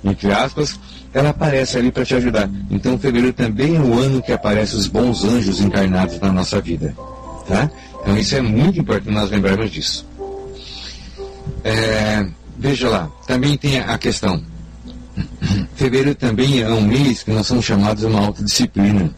[0.06, 0.80] entre aspas,
[1.14, 2.50] ela aparece ali para te ajudar.
[2.70, 6.96] Então, fevereiro também é o ano que aparecem os bons anjos encarnados na nossa vida.
[7.48, 7.70] Tá?
[8.02, 10.06] Então, isso é muito importante nós lembrarmos disso.
[11.64, 12.26] É,
[12.58, 14.42] veja lá, também tem a questão.
[15.76, 19.12] Fevereiro também é um mês que nós somos chamados a uma autodisciplina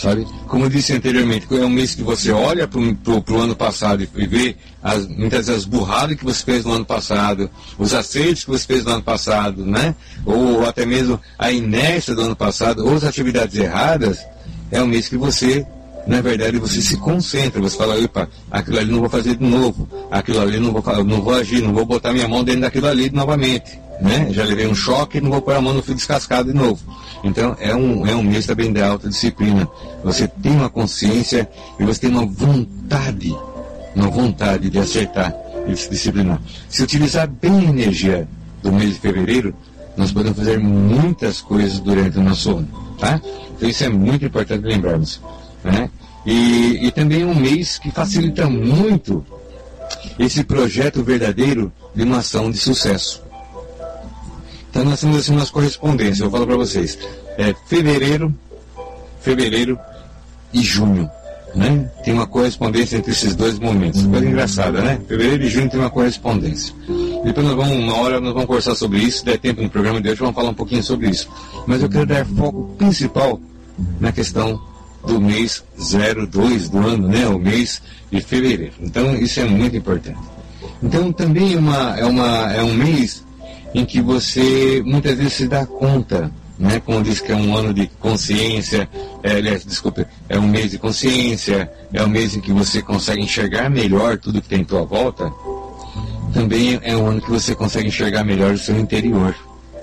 [0.00, 0.26] sabe?
[0.46, 4.26] Como eu disse anteriormente, é um mês que você olha para o ano passado e
[4.26, 8.66] vê as, muitas das burradas que você fez no ano passado, os acertos que você
[8.66, 9.94] fez no ano passado, né?
[10.24, 14.20] Ou até mesmo a inércia do ano passado, ou as atividades erradas,
[14.70, 15.66] é um mês que você,
[16.06, 19.88] na verdade, você se concentra, você fala, opa, aquilo ali não vou fazer de novo,
[20.10, 23.10] aquilo ali não vou, não vou agir, não vou botar minha mão dentro daquilo ali
[23.10, 24.28] novamente né?
[24.32, 26.80] Já levei um choque, não vou pôr a mão no fio descascado de novo.
[27.22, 29.68] Então é um, é um mês também de alta disciplina.
[30.02, 31.48] Você tem uma consciência
[31.78, 33.36] e você tem uma vontade,
[33.94, 35.34] uma vontade de acertar
[35.66, 36.40] e se disciplinar.
[36.68, 38.28] Se utilizar bem a energia
[38.62, 39.54] do mês de fevereiro,
[39.96, 42.68] nós podemos fazer muitas coisas durante o nosso ano.
[42.98, 43.20] Tá?
[43.56, 45.20] Então isso é muito importante lembrarmos.
[45.64, 45.90] Né?
[46.24, 49.24] E, e também é um mês que facilita muito
[50.18, 53.22] esse projeto verdadeiro de uma ação de sucesso.
[54.70, 56.98] Então nós temos assim umas correspondências, eu falo para vocês.
[57.36, 58.34] É fevereiro,
[59.20, 59.78] fevereiro
[60.52, 61.10] e junho.
[61.54, 61.90] Né?
[62.04, 64.06] Tem uma correspondência entre esses dois momentos.
[64.06, 65.00] Coisa engraçada, né?
[65.08, 66.72] Fevereiro e junho tem uma correspondência.
[67.24, 70.00] Depois nós vamos, uma hora nós vamos conversar sobre isso, se der tempo no programa
[70.00, 71.28] de hoje, vamos falar um pouquinho sobre isso.
[71.66, 73.40] Mas eu quero dar foco principal
[73.98, 74.60] na questão
[75.06, 77.26] do mês 02 do ano, né?
[77.26, 78.72] O mês de fevereiro.
[78.80, 80.18] Então isso é muito importante.
[80.82, 83.24] Então também é, uma, é, uma, é um mês
[83.74, 86.80] em que você muitas vezes se dá conta, né?
[86.84, 88.88] Como diz que é um ano de consciência,
[89.22, 93.22] é, aliás, desculpe, é um mês de consciência, é um mês em que você consegue
[93.22, 95.30] enxergar melhor tudo que tem em tua volta.
[96.34, 99.34] Também é um ano que você consegue enxergar melhor o seu interior.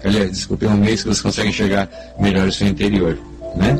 [0.03, 1.89] Aliás, desculpe, é um mês que você consegue enxergar
[2.20, 3.18] melhor o seu interior,
[3.55, 3.78] né?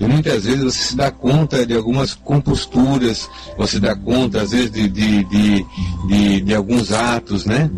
[0.00, 4.70] E muitas vezes você se dá conta de algumas composturas, você dá conta, às vezes,
[4.70, 5.66] de, de, de,
[6.06, 7.68] de, de alguns atos, né?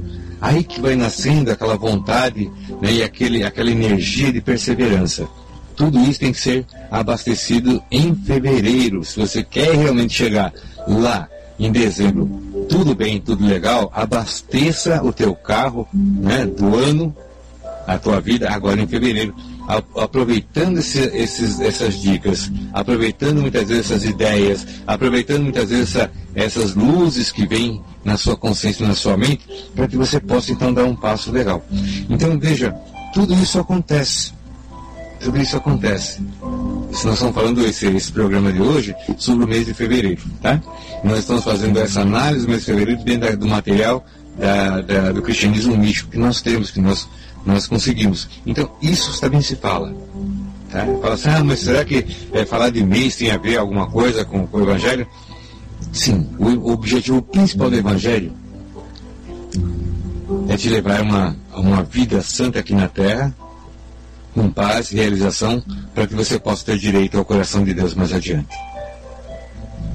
[0.41, 2.51] Aí que vai nascendo aquela vontade
[2.81, 5.29] né, e aquele, aquela energia de perseverança.
[5.77, 9.03] Tudo isso tem que ser abastecido em fevereiro.
[9.05, 10.53] Se você quer realmente chegar
[10.87, 12.29] lá em dezembro,
[12.69, 17.15] tudo bem, tudo legal, abasteça o teu carro né, do ano,
[17.87, 19.35] a tua vida, agora em fevereiro
[19.97, 26.75] aproveitando esse, esses, essas dicas, aproveitando muitas vezes essas ideias, aproveitando muitas vezes essa, essas
[26.75, 30.85] luzes que vêm na sua consciência, na sua mente, para que você possa então dar
[30.85, 31.65] um passo legal.
[32.09, 32.75] Então veja,
[33.13, 34.33] tudo isso acontece.
[35.21, 36.23] Tudo isso acontece.
[36.41, 40.61] Nós estamos falando esse, esse programa de hoje sobre o mês de fevereiro, tá?
[41.05, 44.05] Nós estamos fazendo essa análise do mês de fevereiro dentro do material
[44.39, 47.07] da, da, do cristianismo místico que nós temos, que nós
[47.45, 48.29] nós conseguimos.
[48.47, 49.95] Então, isso também se fala.
[50.71, 50.87] Tá?
[51.01, 54.25] Fala assim, ah, mas será que é, falar de mês tem a ver alguma coisa
[54.25, 55.07] com, com o Evangelho?
[55.93, 58.33] Sim, o, o, objetivo principal do Evangelho
[60.49, 63.35] é te levar a uma, uma vida santa aqui na Terra,
[64.33, 65.63] com paz e realização,
[65.93, 68.55] para que você possa ter direito ao coração de Deus mais adiante.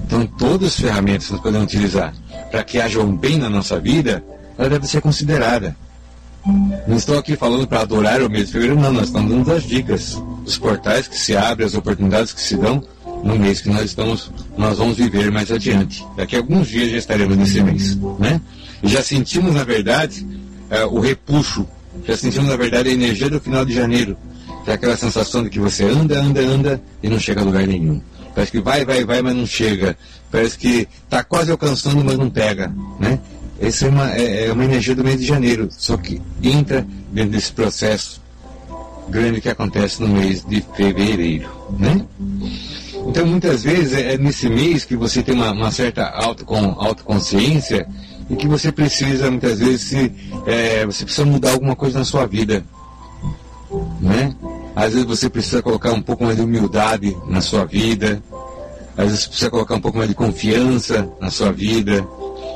[0.05, 2.13] Então, todas as ferramentas que nós podemos utilizar
[2.51, 4.23] para que haja um bem na nossa vida,
[4.57, 5.75] ela deve ser considerada.
[6.87, 9.63] Não estou aqui falando para adorar o mês de fevereiro, não, nós estamos dando as
[9.63, 12.83] dicas, os portais que se abrem, as oportunidades que se dão
[13.23, 16.05] no mês que nós estamos, nós vamos viver mais adiante.
[16.15, 18.39] Daqui a alguns dias já estaremos nesse mês, né?
[18.83, 20.25] E já sentimos, na verdade,
[20.69, 21.67] é, o repuxo,
[22.07, 24.15] já sentimos, na verdade, a energia do final de janeiro,
[24.63, 27.65] que é aquela sensação de que você anda, anda, anda e não chega a lugar
[27.65, 27.99] nenhum.
[28.35, 29.97] Parece que vai, vai, vai, mas não chega.
[30.29, 33.17] Parece que está quase alcançando, mas não pega, né?
[33.59, 37.31] Essa é uma, é, é uma energia do mês de janeiro, só que entra dentro
[37.31, 38.21] desse processo
[39.07, 42.05] grande que acontece no mês de fevereiro, né?
[43.07, 47.87] Então, muitas vezes, é, é nesse mês que você tem uma, uma certa autocon, autoconsciência
[48.29, 50.11] e que você precisa, muitas vezes, se,
[50.45, 52.65] é, você precisa mudar alguma coisa na sua vida,
[54.01, 54.35] né?
[54.75, 58.21] Às vezes você precisa colocar um pouco mais de humildade na sua vida,
[58.97, 62.05] às vezes você precisa colocar um pouco mais de confiança na sua vida,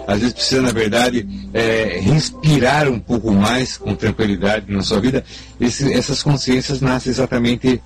[0.10, 5.24] às vezes precisa, na verdade, é, respirar um pouco mais com tranquilidade na sua vida.
[5.62, 7.80] Esse, essas consciências nascem exatamente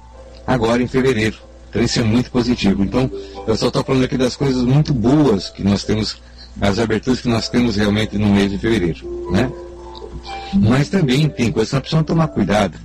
[0.47, 1.36] agora em fevereiro.
[1.69, 2.82] Então isso é muito positivo.
[2.82, 3.11] Então,
[3.45, 6.21] eu só estou falando aqui das coisas muito boas que nós temos,
[6.61, 9.30] as aberturas que nós temos realmente no mês de fevereiro.
[9.30, 9.51] Né?
[10.53, 12.78] Mas também tem coisas que nós precisamos tomar cuidado.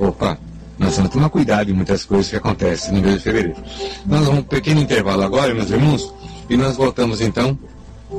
[0.00, 0.36] Opa,
[0.76, 3.62] nós vamos tomar cuidado em muitas coisas que acontecem no mês de fevereiro.
[4.04, 6.12] Nós vamos um pequeno intervalo agora, meus irmãos,
[6.50, 7.56] e nós voltamos então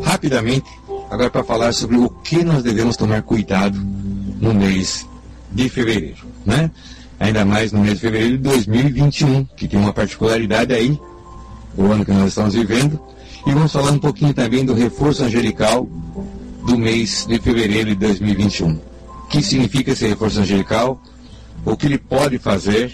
[0.04, 0.70] rapidamente
[1.10, 3.78] agora para falar sobre o que nós devemos tomar cuidado
[4.40, 5.08] no mês
[5.52, 6.70] de fevereiro, né?
[7.20, 11.00] Ainda mais no mês de fevereiro de 2021, que tem uma particularidade aí,
[11.78, 13.00] o ano que nós estamos vivendo,
[13.46, 15.88] e vamos falar um pouquinho também do reforço angelical
[16.66, 18.72] do mês de fevereiro de 2021.
[18.72, 21.02] O que significa esse reforço angelical?
[21.64, 22.92] O que ele pode fazer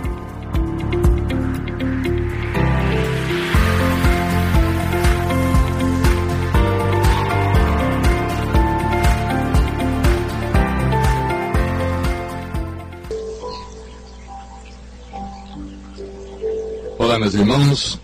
[17.19, 18.01] Meus irmãos.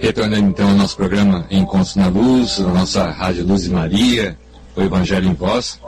[0.00, 4.38] Retornando então ao nosso programa Encontros na Luz, a nossa Rádio Luz de Maria,
[4.74, 5.78] o Evangelho em Voz.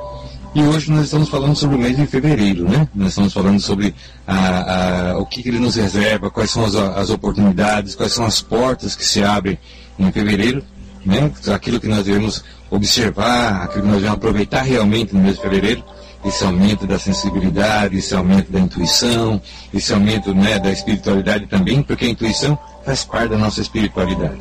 [0.55, 2.87] E hoje nós estamos falando sobre o mês de fevereiro, né?
[2.95, 3.95] Nós estamos falando sobre
[4.27, 8.27] a, a, o que, que, ele nos reserva, quais são as, as, oportunidades, quais são
[8.27, 9.59] as portas que se abrem
[9.99, 10.63] em fevereiro,
[11.07, 11.33] né?
[11.55, 15.83] Aquilo que nós devemos observar, aquilo que nós devemos aproveitar realmente no mês de fevereiro
[16.25, 19.41] esse aumento da sensibilidade, esse aumento da intuição,
[19.75, 24.39] esse aumento né, da espiritualidade também, porque a intuição faz parte da nossa espiritualidade.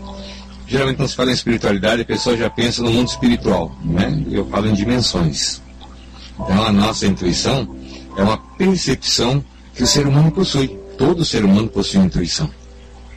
[0.67, 4.23] Geralmente quando se fala em espiritualidade, a pessoa já pensa no mundo espiritual, né?
[4.31, 5.61] Eu falo em dimensões.
[6.39, 7.75] Então a nossa intuição
[8.15, 9.43] é uma percepção
[9.75, 10.79] que o ser humano possui.
[10.97, 12.49] Todo ser humano possui intuição.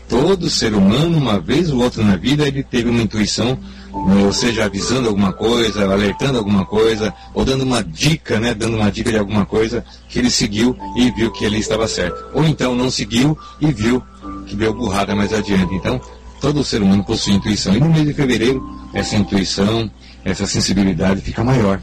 [0.09, 3.59] Todo ser humano, uma vez ou outra na vida, ele teve uma intuição,
[3.95, 8.91] ou seja, avisando alguma coisa, alertando alguma coisa, ou dando uma dica, né, dando uma
[8.91, 12.25] dica de alguma coisa que ele seguiu e viu que ele estava certo.
[12.35, 14.03] Ou então não seguiu e viu
[14.47, 15.75] que deu burrada mais adiante.
[15.75, 16.01] Então,
[16.41, 17.75] todo ser humano possui intuição.
[17.75, 19.89] E no mês de fevereiro, essa intuição,
[20.25, 21.81] essa sensibilidade fica maior.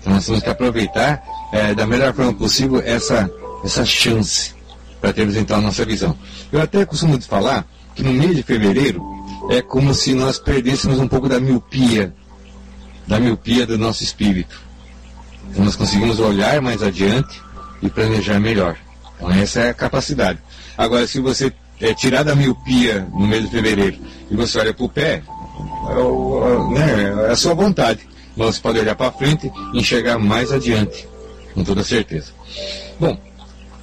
[0.00, 3.30] Então nós temos que aproveitar é, da melhor forma possível essa,
[3.64, 4.54] essa chance
[5.00, 6.16] para termos então a nossa visão.
[6.52, 9.02] Eu até costumo falar que no mês de fevereiro
[9.50, 12.14] é como se nós perdêssemos um pouco da miopia,
[13.06, 14.60] da miopia do nosso espírito.
[15.50, 17.40] Então nós conseguimos olhar mais adiante
[17.82, 18.76] e planejar melhor.
[19.16, 20.38] Então essa é a capacidade.
[20.76, 23.98] Agora, se você é, tirar da miopia no mês de fevereiro
[24.30, 25.22] e você olha para o pé,
[25.88, 28.00] é, né, é a sua vontade.
[28.36, 31.08] Mas você pode olhar para frente e enxergar mais adiante,
[31.54, 32.32] com toda certeza.
[33.00, 33.16] Bom,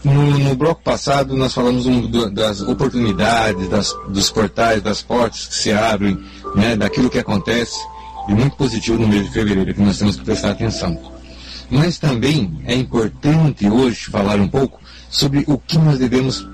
[0.04, 5.56] no, no bloco passado nós falamos um, das oportunidades, das, dos portais, das portas que
[5.56, 6.20] se abrem,
[6.56, 7.80] né, daquilo que acontece,
[8.28, 11.00] e muito positivo no mês de fevereiro, que nós temos que prestar atenção.
[11.70, 14.80] Mas também é importante hoje falar um pouco
[15.10, 16.48] sobre o que nós devemos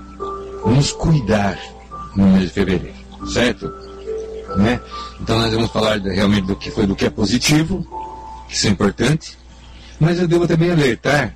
[0.64, 1.58] nos cuidar
[2.14, 2.94] no mês de fevereiro,
[3.32, 3.72] certo?
[4.56, 4.80] Né?
[5.20, 7.86] Então nós vamos falar realmente do que foi do que é positivo,
[8.48, 9.36] que isso é importante,
[9.98, 11.34] mas eu devo também alertar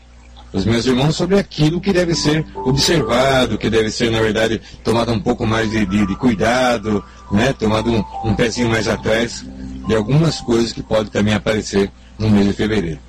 [0.54, 5.12] os meus irmãos sobre aquilo que deve ser observado, que deve ser, na verdade, tomado
[5.12, 7.52] um pouco mais de, de, de cuidado, né?
[7.52, 9.44] tomado um, um pezinho mais atrás
[9.88, 13.00] de algumas coisas que podem também aparecer no mês de fevereiro.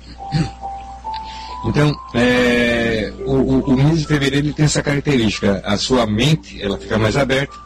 [1.64, 5.62] Então, é, o, o, o, mês de fevereiro tem essa característica.
[5.64, 7.56] A sua mente ela fica mais aberta,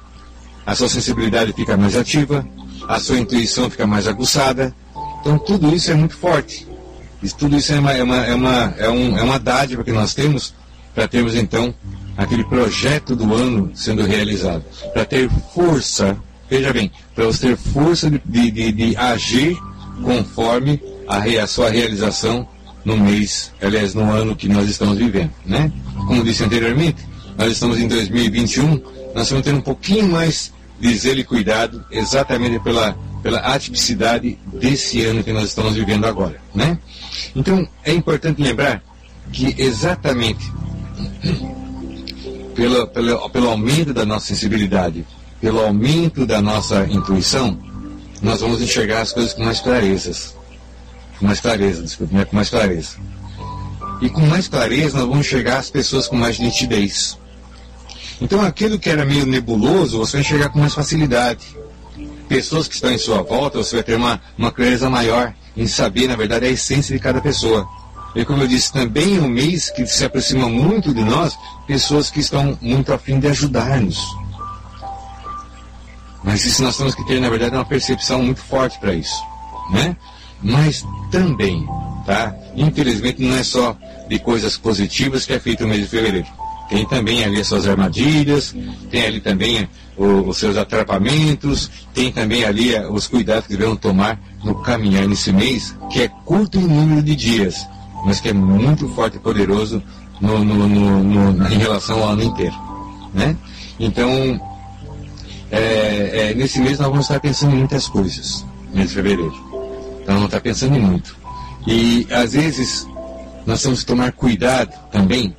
[0.66, 2.46] a sua sensibilidade fica mais ativa,
[2.86, 4.74] a sua intuição fica mais aguçada.
[5.20, 6.69] Então, tudo isso é muito forte.
[7.22, 9.92] Isso, tudo isso é uma, é, uma, é, uma, é, um, é uma dádiva que
[9.92, 10.54] nós temos
[10.94, 11.74] para termos, então,
[12.16, 14.64] aquele projeto do ano sendo realizado.
[14.92, 16.16] Para ter força,
[16.48, 19.56] veja bem, para você ter força de, de, de agir
[20.02, 22.46] conforme a, a sua realização
[22.84, 25.70] no mês, aliás, no ano que nós estamos vivendo, né?
[26.06, 27.06] Como disse anteriormente,
[27.36, 28.82] nós estamos em 2021,
[29.14, 35.04] nós estamos tendo um pouquinho mais de zelo e cuidado, exatamente pela, pela atipicidade desse
[35.04, 36.78] ano que nós estamos vivendo agora, né?
[37.34, 38.82] Então, é importante lembrar
[39.32, 40.50] que exatamente
[42.54, 45.06] pelo, pelo, pelo aumento da nossa sensibilidade,
[45.40, 47.58] pelo aumento da nossa intuição,
[48.20, 50.34] nós vamos enxergar as coisas com mais clarezas
[51.20, 52.24] com mais clareza, desculpe, né?
[52.24, 52.96] com mais clareza.
[54.00, 57.18] E com mais clareza nós vamos enxergar as pessoas com mais nitidez.
[58.20, 61.44] Então aquilo que era meio nebuloso, você vai enxergar com mais facilidade.
[62.30, 66.06] Pessoas que estão em sua volta, você vai ter uma, uma clareza maior em saber,
[66.06, 67.68] na verdade, a essência de cada pessoa.
[68.14, 72.08] E como eu disse, também é um mês que se aproxima muito de nós, pessoas
[72.08, 73.98] que estão muito afim de ajudar-nos.
[76.22, 79.20] Mas isso nós temos que ter, na verdade, uma percepção muito forte para isso.
[79.72, 79.96] Né?
[80.42, 81.66] mas também,
[82.06, 82.34] tá?
[82.54, 83.76] Infelizmente não é só
[84.08, 86.26] de coisas positivas que é feito o mês de fevereiro.
[86.70, 88.54] Tem também ali as suas armadilhas,
[88.90, 93.80] tem ali também o, os seus atrapamentos, tem também ali eh, os cuidados que devemos
[93.80, 97.66] tomar no caminhar nesse mês, que é curto em número de dias,
[98.06, 99.82] mas que é muito forte e poderoso
[100.20, 102.54] no, no, no, em relação ao ano inteiro.
[103.12, 103.36] Né?
[103.80, 104.08] Então,
[105.50, 109.34] é, é, nesse mês nós vamos estar pensando em muitas coisas, mês de fevereiro.
[110.02, 111.16] Então não está pensando em muito.
[111.66, 112.86] E às vezes
[113.44, 115.34] nós temos que tomar cuidado também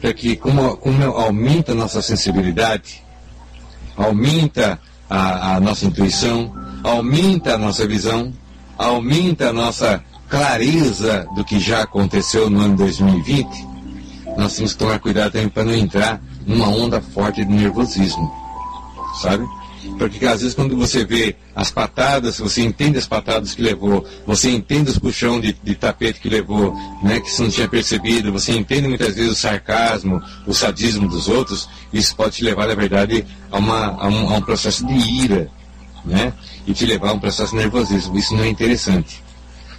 [0.00, 3.02] para que como, como aumenta a nossa sensibilidade,
[3.96, 4.78] aumenta
[5.08, 8.32] a, a nossa intuição, aumenta a nossa visão,
[8.76, 13.66] aumenta a nossa clareza do que já aconteceu no ano 2020,
[14.36, 18.30] nós temos que tomar cuidado também para não entrar numa onda forte de nervosismo,
[19.20, 19.46] sabe?
[19.98, 24.50] Porque às vezes quando você vê as patadas, você entende as patadas que levou, você
[24.50, 28.52] entende os puxão de, de tapete que levou, né, que você não tinha percebido, você
[28.52, 33.24] entende muitas vezes o sarcasmo, o sadismo dos outros, isso pode te levar, na verdade,
[33.50, 35.50] a, uma, a, um, a um processo de ira,
[36.04, 36.32] né?
[36.66, 38.18] E te levar a um processo de nervosismo.
[38.18, 39.22] Isso não é interessante.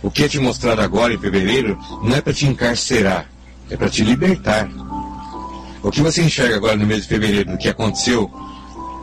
[0.01, 3.29] O que é te mostrado agora em fevereiro não é para te encarcerar,
[3.69, 4.69] é para te libertar.
[5.83, 8.31] O que você enxerga agora no mês de fevereiro do que aconteceu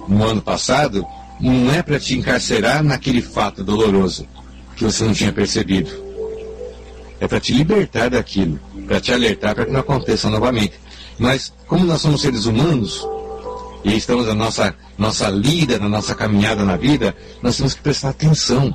[0.08, 1.04] no ano passado,
[1.40, 4.26] não é para te encarcerar naquele fato doloroso
[4.76, 5.90] que você não tinha percebido.
[7.20, 10.74] É para te libertar daquilo, para te alertar para que não aconteça novamente.
[11.18, 13.06] Mas, como nós somos seres humanos,
[13.84, 18.10] e estamos na nossa, nossa lida, na nossa caminhada na vida, nós temos que prestar
[18.10, 18.74] atenção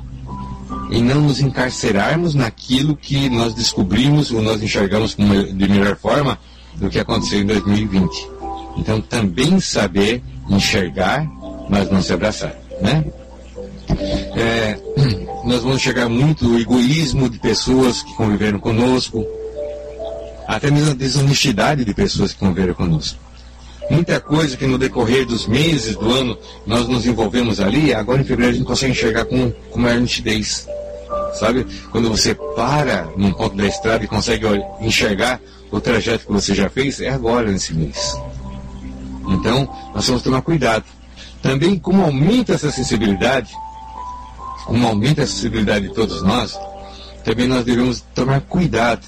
[0.90, 6.38] em não nos encarcerarmos naquilo que nós descobrimos ou nós enxergamos de melhor forma
[6.76, 8.28] do que aconteceu em 2020.
[8.76, 11.26] Então, também saber enxergar,
[11.68, 13.04] mas não se abraçar, né?
[14.36, 14.78] É,
[15.46, 19.24] nós vamos chegar muito o egoísmo de pessoas que conviveram conosco,
[20.46, 23.18] até mesmo a desonestidade de pessoas que conviveram conosco.
[23.90, 28.24] Muita coisa que no decorrer dos meses do ano nós nos envolvemos ali, agora em
[28.24, 30.66] fevereiro a gente consegue enxergar com, com maior nitidez.
[31.34, 31.66] Sabe?
[31.90, 34.46] Quando você para num ponto da estrada e consegue
[34.80, 35.40] enxergar
[35.70, 38.16] o trajeto que você já fez, é agora nesse mês.
[39.30, 40.84] Então, nós vamos tomar cuidado.
[41.40, 43.54] Também, como aumenta essa sensibilidade,
[44.66, 46.58] como aumenta a sensibilidade de todos nós,
[47.24, 49.06] também nós devemos tomar cuidado.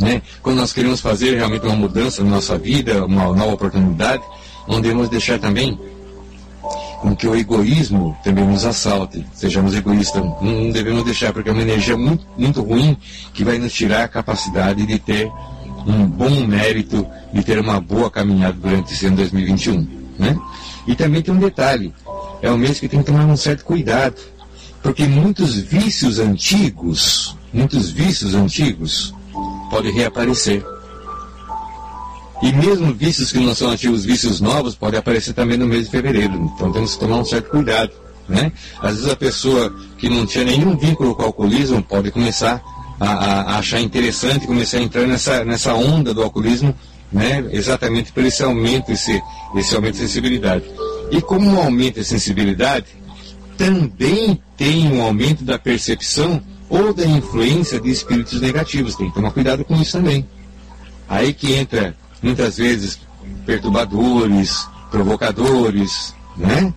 [0.00, 0.22] Né?
[0.42, 4.22] Quando nós queremos fazer realmente uma mudança na nossa vida, uma nova oportunidade,
[4.66, 5.78] não devemos deixar também
[7.00, 9.26] com que o egoísmo também nos assalte.
[9.34, 12.96] Sejamos egoístas, não devemos deixar, porque é uma energia muito, muito ruim
[13.34, 15.30] que vai nos tirar a capacidade de ter
[15.86, 19.86] um bom mérito, de ter uma boa caminhada durante esse ano 2021.
[20.18, 20.38] Né?
[20.86, 21.94] E também tem um detalhe:
[22.40, 24.16] é um mês que tem que tomar um certo cuidado,
[24.82, 29.14] porque muitos vícios antigos, muitos vícios antigos,
[29.70, 30.64] podem reaparecer.
[32.42, 35.90] E mesmo vícios que não são antigos, vícios novos, podem aparecer também no mês de
[35.90, 36.34] fevereiro.
[36.54, 37.92] Então temos que tomar um certo cuidado.
[38.28, 38.52] Né?
[38.80, 42.62] Às vezes a pessoa que não tinha nenhum vínculo com o alcoolismo pode começar
[43.02, 46.74] a, a, achar interessante, começar a entrar nessa, nessa onda do alcoolismo,
[47.10, 47.44] né?
[47.50, 49.20] exatamente por esse aumento, esse,
[49.56, 50.64] esse aumento de sensibilidade.
[51.10, 52.86] E como aumenta a sensibilidade,
[53.58, 58.94] também tem um aumento da percepção ou da influência de espíritos negativos.
[58.94, 60.26] Tem que tomar cuidado com isso também.
[61.08, 63.00] Aí que entra muitas vezes
[63.44, 66.72] perturbadores, provocadores, né?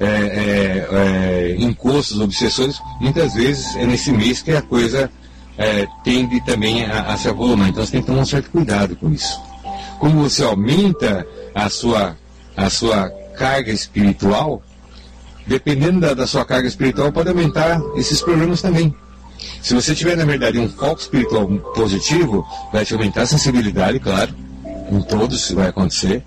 [0.00, 5.08] É, é, é, encostos, obsessores, muitas vezes é nesse mês que a coisa
[5.56, 7.68] é, tende também a, a se avolumar.
[7.68, 9.40] Então você tem que tomar um certo cuidado com isso.
[9.98, 12.16] Como você aumenta a sua,
[12.56, 14.62] a sua carga espiritual,
[15.46, 18.94] dependendo da, da sua carga espiritual, pode aumentar esses problemas também.
[19.62, 24.34] Se você tiver, na verdade, um foco espiritual positivo, vai te aumentar a sensibilidade, claro,
[24.90, 26.22] em todos isso vai acontecer,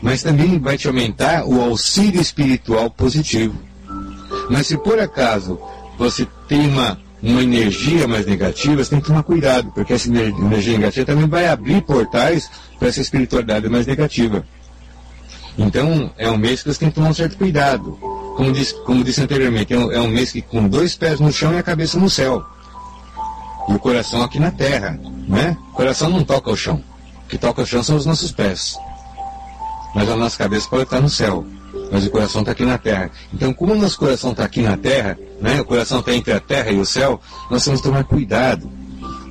[0.00, 3.54] mas também vai te aumentar o auxílio espiritual positivo.
[4.50, 5.58] Mas se por acaso
[5.98, 10.78] você tem uma, uma energia mais negativa, você tem que tomar cuidado, porque essa energia
[10.78, 14.44] negativa também vai abrir portais para essa espiritualidade mais negativa.
[15.56, 17.98] Então, é um mês que você tem que tomar um certo cuidado.
[18.36, 21.32] Como disse, como disse anteriormente, é um, é um mês que com dois pés no
[21.32, 22.44] chão e a cabeça no céu.
[23.68, 25.56] E o coração aqui na terra, né?
[25.72, 26.82] O coração não toca o chão
[27.28, 28.78] que toca o chão são os nossos pés.
[29.94, 31.46] Mas a nossa cabeça pode estar no céu,
[31.90, 33.10] mas o coração está aqui na terra.
[33.32, 36.40] Então, como o nosso coração está aqui na terra, né, o coração está entre a
[36.40, 37.20] terra e o céu,
[37.50, 38.70] nós temos que tomar cuidado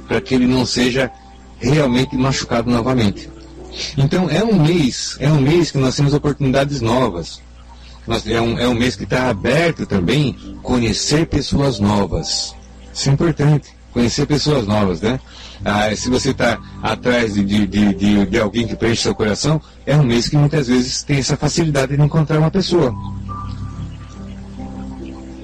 [0.07, 1.11] para que ele não seja
[1.59, 3.29] realmente machucado novamente.
[3.97, 7.41] Então, é um mês, é um mês que nós temos oportunidades novas.
[8.07, 10.33] Nós, é, um, é um mês que está aberto também
[10.63, 12.55] conhecer pessoas novas.
[12.93, 15.19] Isso é importante, conhecer pessoas novas, né?
[15.65, 19.97] Ah, se você está atrás de, de, de, de, alguém que preenche seu coração, é
[19.97, 22.93] um mês que muitas vezes tem essa facilidade de encontrar uma pessoa.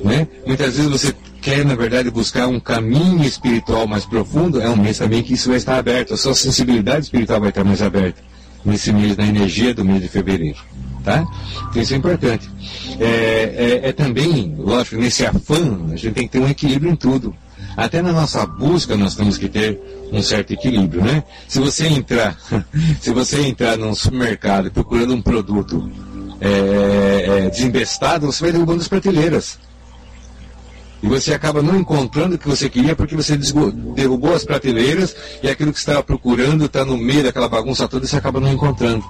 [0.03, 0.27] Né?
[0.45, 4.99] Muitas vezes você quer, na verdade, buscar um caminho espiritual mais profundo, é um mês
[4.99, 8.21] também que isso vai estar aberto, a sua sensibilidade espiritual vai estar mais aberta
[8.63, 10.59] nesse mês da energia do mês de fevereiro.
[11.03, 11.25] Tá?
[11.69, 12.47] Então isso é importante.
[12.99, 16.95] É, é, é também, lógico, nesse afã, a gente tem que ter um equilíbrio em
[16.95, 17.35] tudo.
[17.75, 19.79] Até na nossa busca nós temos que ter
[20.11, 21.23] um certo equilíbrio, né?
[21.47, 22.37] Se você entrar,
[23.01, 25.91] se você entrar num supermercado procurando um produto
[26.39, 27.49] é, é,
[28.19, 29.57] você vai derrubando as prateleiras.
[31.01, 33.37] E você acaba não encontrando o que você queria porque você
[33.95, 38.05] derrubou as prateleiras e aquilo que você estava procurando está no meio daquela bagunça toda
[38.05, 39.03] e você acaba não encontrando.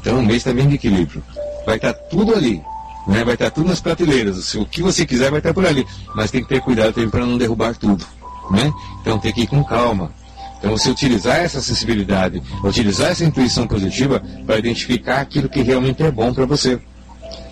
[0.00, 1.22] Então, um mês também de equilíbrio.
[1.64, 2.62] Vai estar tá tudo ali.
[3.06, 3.24] Né?
[3.24, 4.54] Vai estar tudo nas prateleiras.
[4.54, 5.86] O que você quiser vai estar por ali.
[6.14, 8.04] Mas tem que ter cuidado também para não derrubar tudo.
[8.50, 8.72] Né?
[9.00, 10.12] Então tem que ir com calma.
[10.58, 16.10] Então você utilizar essa sensibilidade, utilizar essa intuição positiva para identificar aquilo que realmente é
[16.10, 16.80] bom para você.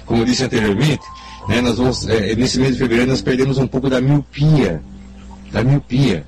[0.06, 1.02] Como eu disse anteriormente,
[1.48, 4.82] né, nós vamos, é, nesse mês de fevereiro nós perdemos um pouco da miopia,
[5.52, 6.26] da miopia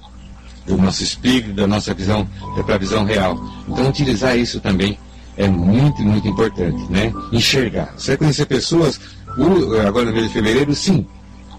[0.66, 2.28] do nosso espírito, da nossa visão,
[2.64, 3.38] para a visão real.
[3.68, 4.98] Então utilizar isso também
[5.36, 7.12] é muito, muito importante, né?
[7.32, 7.94] Enxergar.
[7.96, 9.00] Você vai conhecer pessoas,
[9.86, 11.06] agora no mês de fevereiro, sim,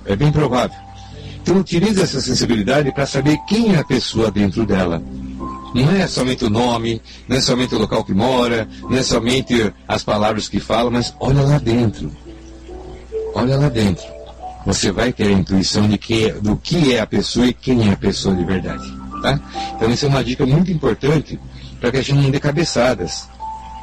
[0.05, 0.77] é bem provável.
[1.41, 5.01] Então utilize essa sensibilidade para saber quem é a pessoa dentro dela.
[5.73, 9.71] Não é somente o nome, não é somente o local que mora, não é somente
[9.87, 12.11] as palavras que fala, mas olha lá dentro.
[13.33, 14.03] Olha lá dentro.
[14.65, 17.93] Você vai ter a intuição de que, do que é a pessoa e quem é
[17.93, 18.83] a pessoa de verdade.
[19.21, 19.39] Tá?
[19.75, 21.39] Então, isso é uma dica muito importante
[21.79, 23.29] para que a gente não dê cabeçadas.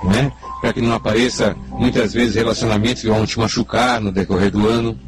[0.04, 0.32] Né?
[0.60, 4.98] Para que não apareça muitas vezes relacionamentos que vão te machucar no decorrer do ano.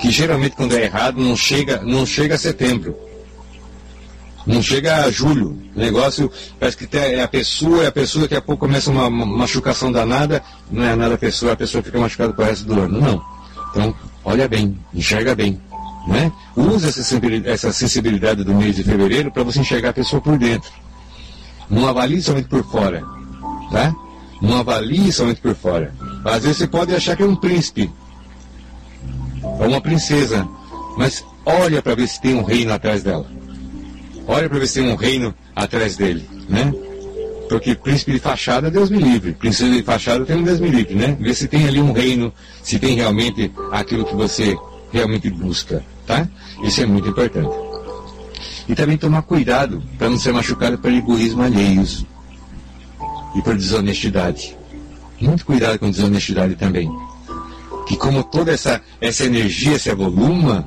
[0.00, 2.96] Que geralmente quando é errado não chega, não chega a setembro
[4.46, 5.58] não chega a julho.
[5.74, 9.08] O negócio parece que é a pessoa, é a pessoa que a pouco começa uma,
[9.10, 12.80] machucação danada, não é nada a pessoa, a pessoa fica machucada para o resto do
[12.80, 13.00] ano.
[13.00, 13.24] Não.
[13.70, 15.60] Então, olha bem, enxerga bem.
[16.06, 16.32] Né?
[16.56, 16.88] Use
[17.44, 20.70] essa sensibilidade do mês de fevereiro para você enxergar a pessoa por dentro.
[21.68, 23.04] Não avalie somente por fora.
[23.70, 23.94] Tá?
[24.40, 25.92] Não avalie somente por fora.
[26.24, 27.90] Às vezes você pode achar que é um príncipe
[29.42, 30.48] ou uma princesa,
[30.96, 33.26] mas olha para ver se tem um reino atrás dela.
[34.26, 36.72] Olha para ver se tem um reino atrás dele, né?
[37.48, 39.32] Porque príncipe de fachada, Deus me livre.
[39.32, 41.16] Princesa de fachada, tem um Deus me livre, né?
[41.20, 44.56] Ver se tem ali um reino, se tem realmente aquilo que você
[44.92, 46.28] realmente busca, tá?
[46.62, 47.50] Isso é muito importante.
[48.68, 52.06] E também tomar cuidado para não ser machucado por egoísmo alheios
[53.34, 54.56] e por desonestidade.
[55.20, 56.90] Muito cuidado com desonestidade também.
[57.86, 60.66] Que como toda essa, essa energia se avoluma,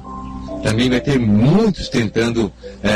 [0.63, 2.51] também vai ter muitos tentando
[2.81, 2.89] é,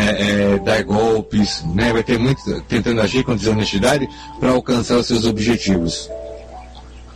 [0.54, 1.92] é, dar golpes, né?
[1.92, 4.08] vai ter muitos tentando agir com desonestidade
[4.40, 6.10] para alcançar os seus objetivos.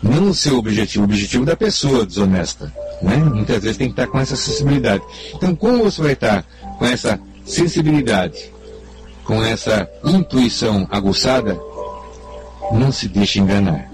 [0.04, 2.74] Não o seu objetivo, o objetivo da pessoa desonesta.
[3.02, 3.16] Né?
[3.18, 5.04] Muitas vezes tem que estar com essa sensibilidade.
[5.34, 6.44] Então, como você vai estar
[6.78, 8.52] com essa sensibilidade,
[9.24, 11.58] com essa intuição aguçada,
[12.74, 13.90] não se deixe enganar.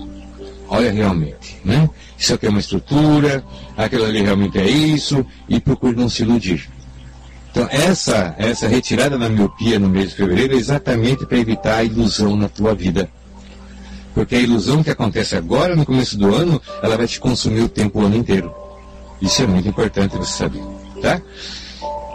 [0.70, 1.90] Olha realmente, né?
[2.18, 3.44] Isso aqui é uma estrutura,
[3.76, 6.70] aquilo ali realmente é isso, e procure não se iludir.
[7.52, 11.84] Então, essa, essa retirada da miopia no mês de fevereiro é exatamente para evitar a
[11.84, 13.10] ilusão na tua vida.
[14.14, 17.70] Porque a ilusão que acontece agora, no começo do ano, ela vai te consumir o
[17.70, 18.54] tempo o ano inteiro.
[19.22, 20.62] Isso é muito importante você saber.
[21.02, 21.22] Tá?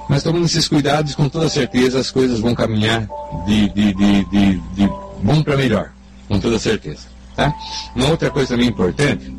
[0.08, 3.08] Mas tomando esses cuidados, com toda certeza as coisas vão caminhar
[3.46, 4.90] de, de, de, de, de
[5.22, 5.92] bom para melhor.
[6.32, 7.08] Com toda certeza.
[7.36, 7.54] Tá?
[7.94, 9.30] Uma outra coisa também importante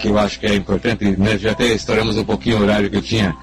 [0.00, 1.38] que eu acho que é importante, né?
[1.38, 3.36] já até estouramos um pouquinho o horário que eu tinha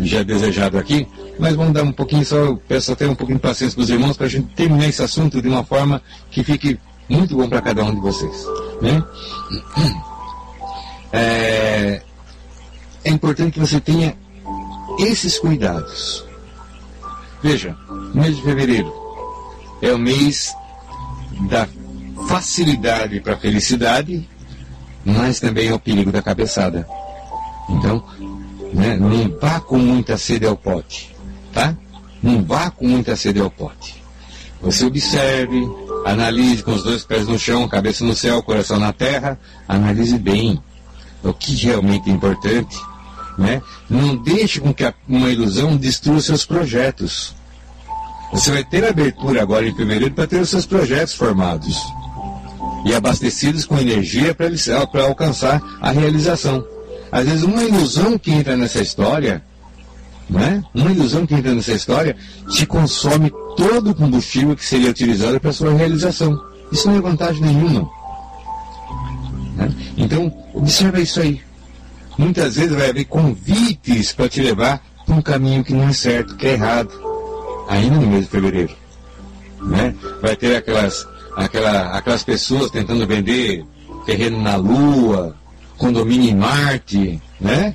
[0.00, 1.06] já desejado aqui,
[1.38, 4.16] mas vamos dar um pouquinho só, peço até um pouquinho de paciência para os irmãos
[4.16, 6.76] para a gente terminar esse assunto de uma forma que fique
[7.08, 8.46] muito bom para cada um de vocês.
[8.82, 9.02] Né?
[11.16, 12.02] É,
[13.04, 14.16] é importante que você tenha
[14.98, 16.24] esses cuidados.
[17.40, 17.76] Veja,
[18.12, 18.92] mês de fevereiro
[19.80, 20.52] é o mês
[21.48, 21.68] da
[22.28, 24.28] facilidade para a felicidade
[25.04, 26.86] mas também é o perigo da cabeçada.
[27.68, 28.02] Então,
[28.72, 31.14] né, não vá com muita sede ao pote,
[31.52, 31.76] tá?
[32.22, 34.02] Não vá com muita sede ao pote.
[34.62, 35.62] Você observe,
[36.06, 40.62] analise com os dois pés no chão, cabeça no céu, coração na terra, analise bem
[41.22, 42.78] o que realmente é importante,
[43.36, 43.60] né?
[43.90, 47.34] Não deixe com que uma ilusão destrua seus projetos.
[48.34, 51.80] Você vai ter abertura agora em fevereiro para ter os seus projetos formados
[52.84, 56.66] e abastecidos com energia para alcançar a realização.
[57.12, 59.40] Às vezes, uma ilusão que entra nessa história,
[60.28, 60.64] né?
[60.74, 62.16] uma ilusão que entra nessa história,
[62.50, 66.36] te consome todo o combustível que seria utilizado para sua realização.
[66.72, 67.88] Isso não é vantagem nenhuma.
[69.54, 69.72] Né?
[69.96, 71.40] Então, observa isso aí.
[72.18, 76.34] Muitas vezes vai haver convites para te levar para um caminho que não é certo,
[76.34, 77.13] que é errado,
[77.68, 78.74] ainda no mês de fevereiro.
[79.62, 79.94] Né?
[80.20, 81.06] Vai ter aquelas
[81.36, 83.64] aquela, aquelas pessoas tentando vender
[84.06, 85.34] terreno na Lua,
[85.76, 87.74] condomínio em Marte, né?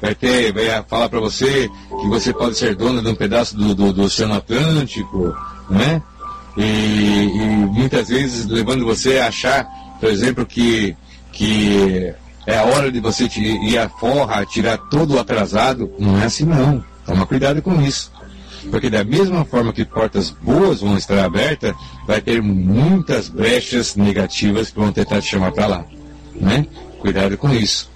[0.00, 1.70] Vai ter, vai falar para você
[2.00, 5.34] que você pode ser dona de um pedaço do, do, do Oceano Atlântico,
[5.70, 6.02] né?
[6.56, 7.38] E, e,
[7.72, 9.66] muitas vezes levando você a achar,
[9.98, 10.94] por exemplo, que,
[11.32, 12.14] que
[12.46, 15.90] é a hora de você ir à forra, tirar todo o atrasado.
[15.98, 16.84] Não é assim não.
[17.06, 18.12] Toma cuidado com isso.
[18.70, 21.74] Porque da mesma forma que portas boas vão estar abertas,
[22.06, 25.84] vai ter muitas brechas negativas que vão tentar te chamar para lá.
[26.34, 26.66] Né?
[27.00, 27.90] Cuidado com isso.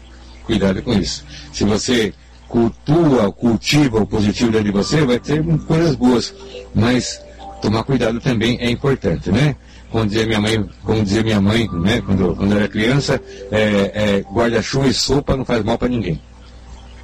[0.44, 1.24] Cuidado com isso.
[1.52, 2.12] Se você
[2.48, 6.34] cultua, cultiva o positivo dentro de você, vai ter coisas boas.
[6.74, 7.20] Mas
[7.60, 9.56] tomar cuidado também é importante, né?
[9.90, 12.02] Como dizia minha mãe, como dizia minha mãe, né?
[12.04, 13.60] Quando, quando era criança, é,
[13.94, 16.20] é, guarda-chuva e sopa não faz mal para ninguém,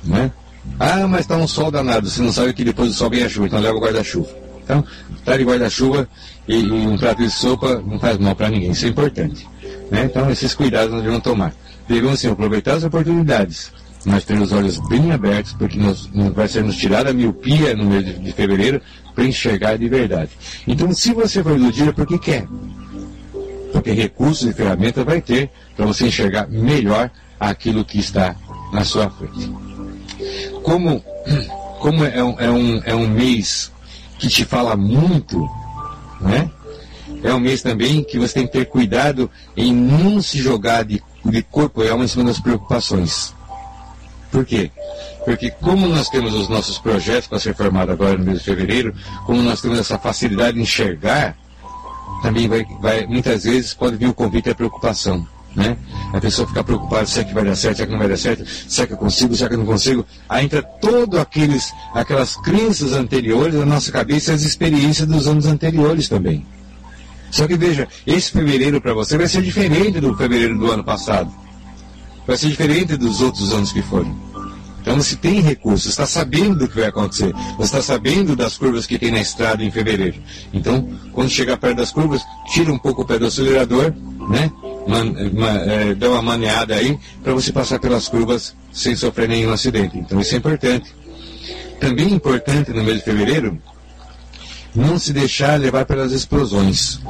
[0.03, 0.31] né?
[0.79, 3.29] Ah, mas está um sol danado, você não sabe que depois do sol vem a
[3.29, 4.29] chuva, então leva o guarda-chuva.
[4.65, 4.85] Então,
[5.25, 6.09] tá de guarda-chuva
[6.49, 9.47] e, e, um prato de sopa não faz mal para ninguém, isso é importante.
[9.91, 10.05] Né?
[10.05, 11.55] Então, esses cuidados nós devemos tomar.
[11.87, 13.71] Devemos, sim, aproveitar as oportunidades,
[14.07, 17.85] nós temos os olhos bem abertos, porque nós, vai ser nos tirada a miopia no
[17.85, 18.81] mês de, de fevereiro
[19.15, 20.31] para enxergar de verdade.
[20.67, 22.47] Então, se você for iludido, é porque quer.
[23.73, 28.35] Porque recursos e ferramentas vai ter para você enxergar melhor aquilo que está
[28.73, 29.51] na sua frente.
[30.63, 31.05] Como,
[31.81, 33.73] como é, um, é, um, é um mês
[34.19, 35.49] que te fala muito,
[36.21, 36.51] né?
[37.23, 41.03] É um mês também que você tem que ter cuidado em não se jogar de,
[41.25, 43.35] de corpo e alma em cima das preocupações.
[44.31, 44.71] Por quê?
[45.25, 48.95] Porque como nós temos os nossos projetos para ser formados agora no mês de fevereiro,
[49.25, 51.37] como nós temos essa facilidade de enxergar,
[52.23, 55.27] também vai, vai muitas vezes pode vir o convite à preocupação.
[55.55, 55.77] Né?
[56.13, 58.45] A pessoa fica preocupada, será que vai dar certo, será que não vai dar certo,
[58.69, 60.05] será que eu consigo, será que eu não consigo?
[60.29, 65.47] Aí entra todas aqueles, aquelas crenças anteriores da nossa cabeça e as experiências dos anos
[65.47, 66.45] anteriores também.
[67.31, 71.33] Só que veja, esse fevereiro para você vai ser diferente do fevereiro do ano passado
[72.27, 74.15] vai ser diferente dos outros anos que foram.
[74.81, 78.87] Então você tem recursos, está sabendo do que vai acontecer, você está sabendo das curvas
[78.87, 80.21] que tem na estrada em fevereiro.
[80.53, 83.95] Então, quando chegar perto das curvas, tira um pouco o pé do acelerador,
[84.29, 84.53] né?
[84.87, 89.53] Man, man, é, dá uma maneada aí para você passar pelas curvas sem sofrer nenhum
[89.53, 89.99] acidente.
[89.99, 90.95] Então isso é importante.
[91.81, 93.59] Também é importante no mês de fevereiro
[94.75, 97.01] não se deixar levar pelas explosões.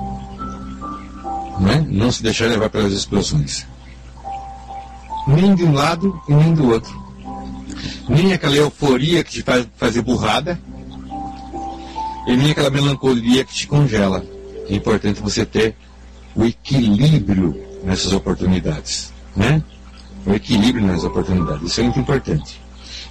[1.61, 1.85] Né?
[1.89, 3.66] Não se deixar levar pelas explosões
[5.27, 7.05] nem de um lado e nem do outro.
[8.09, 10.59] Nem aquela euforia que te faz fazer burrada,
[12.27, 14.25] e nem aquela melancolia que te congela.
[14.68, 15.77] É importante você ter
[16.35, 17.55] o equilíbrio
[17.85, 19.62] nessas oportunidades, né?
[20.26, 22.61] O equilíbrio nas oportunidades, isso é muito importante.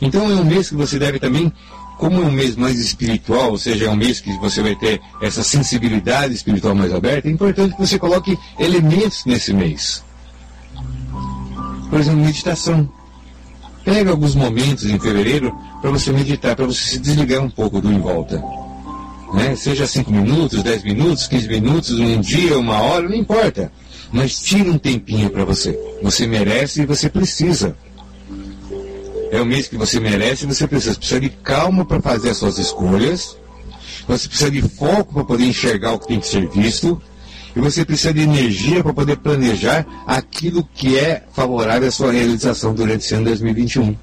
[0.02, 1.52] Então é um mês que você deve também,
[1.98, 5.00] como é um mês mais espiritual, ou seja, é um mês que você vai ter
[5.22, 10.04] essa sensibilidade espiritual mais aberta, é importante que você coloque elementos nesse mês
[11.94, 12.90] por exemplo, meditação.
[13.86, 17.92] Pega alguns momentos em fevereiro para você meditar, para você se desligar um pouco do
[17.92, 18.44] em volta.
[19.34, 19.56] Né?
[19.56, 23.72] Seja 5 minutos, 10 minutos, 15 minutos, um dia, uma hora, não importa.
[24.12, 25.78] Mas tire um tempinho para você.
[26.04, 27.76] Você merece e você precisa.
[29.32, 30.96] É o mês que você merece e você precisa.
[30.96, 33.36] Precisa de calma para fazer as suas escolhas.
[34.08, 37.02] Você precisa de foco para poder enxergar o que tem que ser visto
[37.56, 42.74] e você precisa de energia para poder planejar aquilo que é favorável à sua realização
[42.74, 43.96] durante esse ano 2021.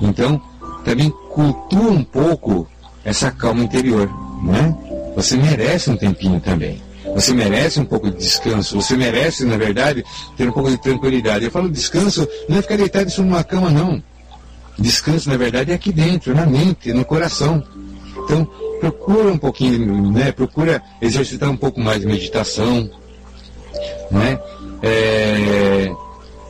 [0.00, 0.40] Então,
[0.84, 2.68] também cultua um pouco
[3.04, 4.08] essa calma interior,
[4.42, 4.74] né?
[5.16, 6.80] Você merece um tempinho também.
[7.14, 8.80] Você merece um pouco de descanso.
[8.80, 10.04] Você merece, na verdade,
[10.36, 11.44] ter um pouco de tranquilidade.
[11.44, 14.02] Eu falo descanso, não é ficar deitado em uma cama, não.
[14.78, 17.62] Descanso, na verdade, é aqui dentro, na mente, no coração.
[18.24, 18.44] Então,
[18.80, 20.32] procura um pouquinho, né?
[20.32, 22.88] Procura exercitar um pouco mais de meditação,
[24.10, 24.38] né?
[24.82, 25.92] É,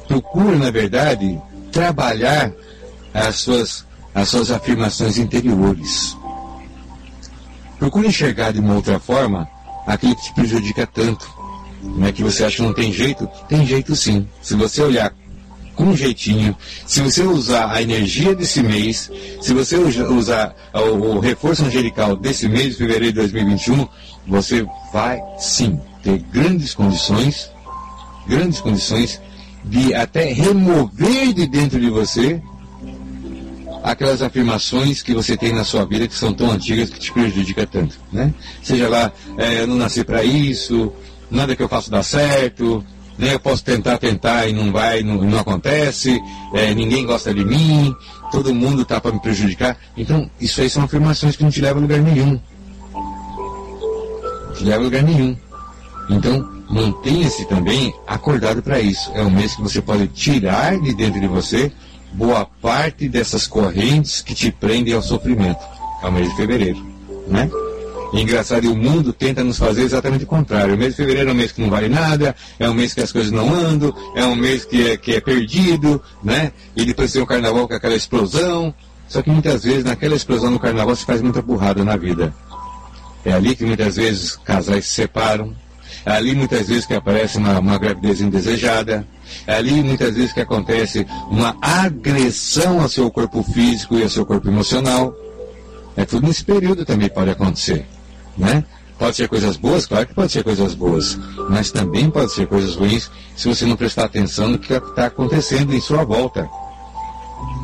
[0.07, 1.41] procura, na verdade,
[1.73, 2.53] trabalhar
[3.13, 6.17] as suas, as suas afirmações interiores.
[7.81, 9.49] Procura enxergar de uma outra forma
[9.87, 11.29] aquilo que te prejudica tanto.
[11.83, 14.29] Né, que você acha que não tem jeito, tem jeito sim.
[14.43, 15.15] Se você olhar
[15.81, 16.55] com um jeitinho.
[16.87, 22.49] Se você usar a energia desse mês, se você usar o, o reforço angelical desse
[22.51, 23.89] mês de fevereiro de 2021,
[24.27, 27.51] você vai sim ter grandes condições,
[28.27, 29.23] grandes condições
[29.65, 32.43] de até remover de dentro de você
[33.83, 37.67] aquelas afirmações que você tem na sua vida que são tão antigas que te prejudicam
[37.67, 38.33] tanto, né?
[38.63, 40.93] Seja lá, é, eu não nasci para isso,
[41.31, 42.85] nada que eu faço dá certo,
[43.19, 43.35] né?
[43.35, 46.21] Eu posso tentar, tentar e não vai, não, não acontece,
[46.55, 47.95] é, ninguém gosta de mim,
[48.31, 49.77] todo mundo está para me prejudicar.
[49.97, 52.41] Então, isso aí são afirmações que não te levam a lugar nenhum.
[52.93, 55.37] Não te levam a lugar nenhum.
[56.09, 59.11] Então, mantenha-se também acordado para isso.
[59.15, 61.73] É um mês que você pode tirar de dentro de você
[62.13, 65.61] boa parte dessas correntes que te prendem ao sofrimento.
[66.03, 66.85] É o mês de fevereiro,
[67.29, 67.51] né?
[68.13, 70.75] engraçado, e o mundo tenta nos fazer exatamente o contrário.
[70.75, 73.01] O mês de fevereiro é um mês que não vale nada, é um mês que
[73.01, 76.53] as coisas não andam, é um mês que é, que é perdido, né?
[76.75, 78.75] E depois tem o carnaval com aquela explosão.
[79.09, 82.33] Só que muitas vezes naquela explosão no carnaval se faz muita burrada na vida.
[83.25, 85.55] É ali que muitas vezes casais se separam.
[86.05, 89.07] É ali muitas vezes que aparece uma, uma gravidez indesejada.
[89.47, 94.25] É ali muitas vezes que acontece uma agressão ao seu corpo físico e ao seu
[94.25, 95.15] corpo emocional.
[95.97, 97.87] É tudo nesse período também pode acontecer
[98.37, 98.65] né?
[98.99, 101.19] Pode ser coisas boas, claro que pode ser coisas boas,
[101.49, 105.75] mas também pode ser coisas ruins se você não prestar atenção no que está acontecendo
[105.75, 106.49] em sua volta.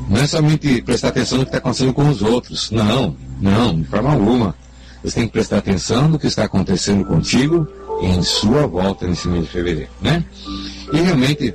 [0.09, 2.71] Não é somente prestar atenção no que está acontecendo com os outros.
[2.71, 4.55] Não, não, de forma alguma.
[5.03, 7.69] Você tem que prestar atenção no que está acontecendo contigo
[8.01, 10.25] em sua volta nesse mês de fevereiro, né?
[10.93, 11.55] E realmente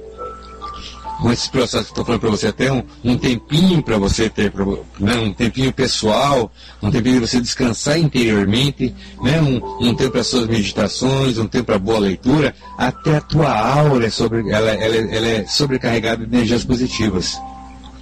[1.22, 4.51] com esse processo que estou falando para você, até um, um tempinho para você ter,
[4.99, 6.51] né, um tempinho pessoal,
[6.81, 11.65] um tempinho para você descansar interiormente, né, um, um tempo para suas meditações, um tempo
[11.65, 16.35] para boa leitura, até a tua aura é sobre, ela, ela, ela é sobrecarregada de
[16.35, 17.39] energias positivas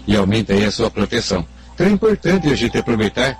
[0.07, 1.45] e aumenta aí a sua proteção.
[1.75, 3.37] Então é importante a gente aproveitar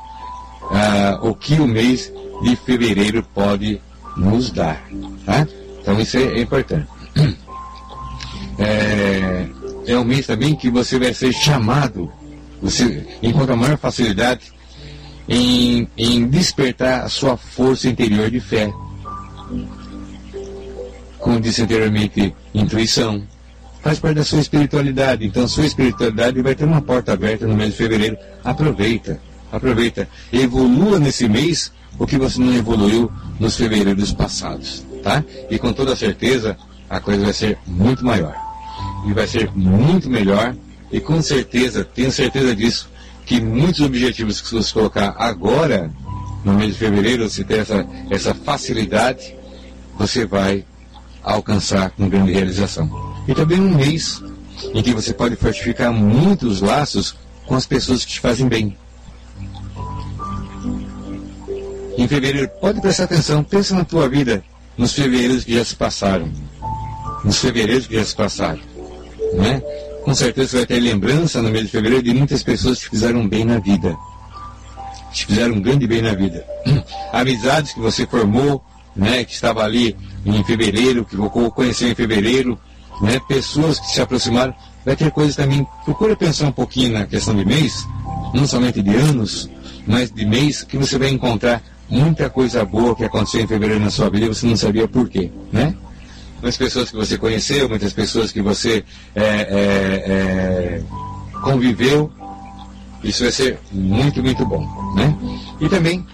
[0.72, 2.12] ah, o que o mês
[2.42, 3.82] de fevereiro pode
[4.20, 4.84] nos dar.
[5.26, 5.48] Tá?
[5.82, 6.88] Então isso é, é importante.
[8.62, 9.48] É,
[9.88, 12.12] é um mês também que você vai ser chamado,
[12.62, 14.52] você encontra maior facilidade
[15.30, 18.70] em, em despertar a sua força interior de fé.
[21.20, 23.24] Como disse anteriormente, intuição.
[23.82, 25.26] Faz parte da sua espiritualidade.
[25.26, 28.18] Então, sua espiritualidade vai ter uma porta aberta no mês de fevereiro.
[28.44, 29.22] Aproveita,
[29.54, 30.06] aproveita.
[30.34, 35.24] Evolua nesse mês o que você não evoluiu nos fevereiros passados, tá?
[35.50, 36.58] E com toda certeza
[36.90, 38.36] a coisa vai ser muito maior
[39.06, 40.56] e vai ser muito melhor.
[40.92, 42.90] E com certeza, tenho certeza disso,
[43.26, 45.92] que muitos objetivos que você colocar agora,
[46.44, 49.36] no mês de fevereiro, você ter essa, essa facilidade,
[49.98, 50.66] você vai
[51.22, 52.90] alcançar com grande realização.
[53.28, 54.24] E também um mês
[54.74, 58.76] em que você pode fortificar muitos laços com as pessoas que te fazem bem.
[62.00, 64.42] Em fevereiro, pode prestar atenção, pensa na tua vida,
[64.78, 66.32] nos fevereiros que já se passaram.
[67.26, 68.60] Nos fevereiros que já se passaram
[69.34, 69.62] né?
[70.04, 72.90] Com certeza você vai ter lembrança no mês de fevereiro de muitas pessoas que te
[72.92, 73.96] fizeram bem na vida.
[75.12, 76.46] Te fizeram um grande bem na vida.
[77.12, 78.64] Amizades que você formou,
[78.96, 79.26] né?
[79.26, 79.96] Que estava ali
[80.26, 81.18] em fevereiro, que
[81.52, 82.58] conheceu em fevereiro,
[83.02, 83.20] né?
[83.28, 84.54] Pessoas que se aproximaram.
[84.86, 85.68] Vai ter coisas também.
[85.84, 87.86] Procura pensar um pouquinho na questão de mês,
[88.34, 89.50] não somente de anos,
[89.86, 93.90] mas de mês, que você vai encontrar muita coisa boa que aconteceu em fevereiro na
[93.90, 95.76] sua vida e você não sabia por quê, né?
[96.42, 98.84] muitas pessoas que você conheceu, muitas pessoas que você
[99.16, 100.82] é, é, é,
[101.44, 102.12] conviveu.
[103.04, 104.66] Isso vai ser muito, muito bom.
[104.96, 105.16] Né?
[105.62, 106.06] E também,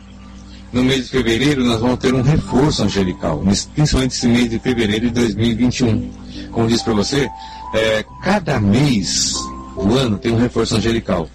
[0.71, 3.41] no mês de fevereiro, nós vamos ter um reforço angelical,
[3.73, 6.11] principalmente esse mês de fevereiro de 2021.
[6.51, 7.29] Como disse para você,
[7.73, 9.33] é, cada mês
[9.75, 11.29] do ano tem um reforço angelical.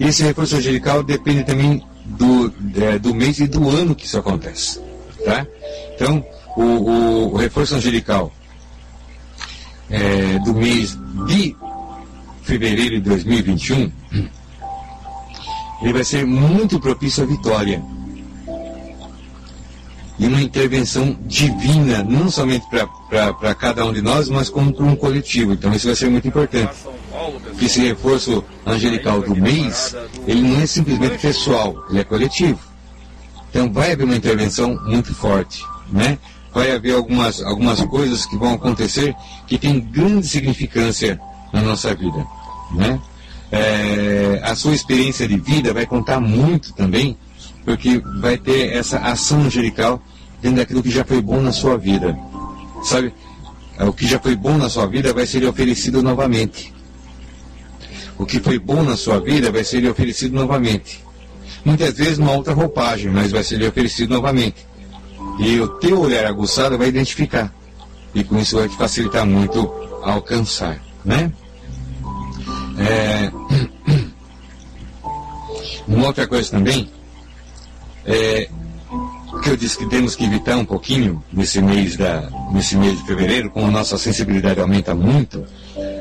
[0.00, 4.18] E esse reforço angelical depende também do, é, do mês e do ano que isso
[4.18, 4.80] acontece.
[5.24, 5.46] Tá?
[5.94, 6.24] Então,
[6.56, 8.32] o, o, o reforço angelical
[9.90, 11.54] é, do mês de
[12.42, 13.92] fevereiro de 2021,
[15.82, 17.82] ele vai ser muito propício à vitória.
[20.18, 24.96] E uma intervenção divina, não somente para cada um de nós, mas como para um
[24.96, 25.52] coletivo.
[25.52, 26.72] Então isso vai ser muito importante.
[27.58, 29.94] Que esse reforço angelical do mês,
[30.26, 32.58] ele não é simplesmente pessoal, ele é coletivo.
[33.50, 36.18] Então vai haver uma intervenção muito forte, né?
[36.52, 39.14] vai haver algumas, algumas coisas que vão acontecer
[39.46, 41.20] que têm grande significância
[41.52, 42.26] na nossa vida.
[42.74, 43.00] Né?
[43.50, 47.16] É, a sua experiência de vida vai contar muito também,
[47.68, 50.02] porque vai ter essa ação angelical
[50.40, 52.18] dentro daquilo que já foi bom na sua vida.
[52.82, 53.12] Sabe?
[53.78, 56.72] O que já foi bom na sua vida vai ser oferecido novamente.
[58.16, 61.04] O que foi bom na sua vida vai ser oferecido novamente.
[61.62, 64.66] Muitas vezes numa outra roupagem, mas vai ser oferecido novamente.
[65.38, 67.52] E o teu olhar aguçado vai identificar.
[68.14, 69.70] E com isso vai te facilitar muito
[70.02, 70.82] alcançar.
[71.04, 71.30] Né?
[72.78, 73.30] É...
[75.86, 76.90] Uma outra coisa também
[78.08, 78.48] é
[79.42, 83.06] que eu disse que temos que evitar um pouquinho nesse mês, da, nesse mês de
[83.06, 85.44] fevereiro, como a nossa sensibilidade aumenta muito,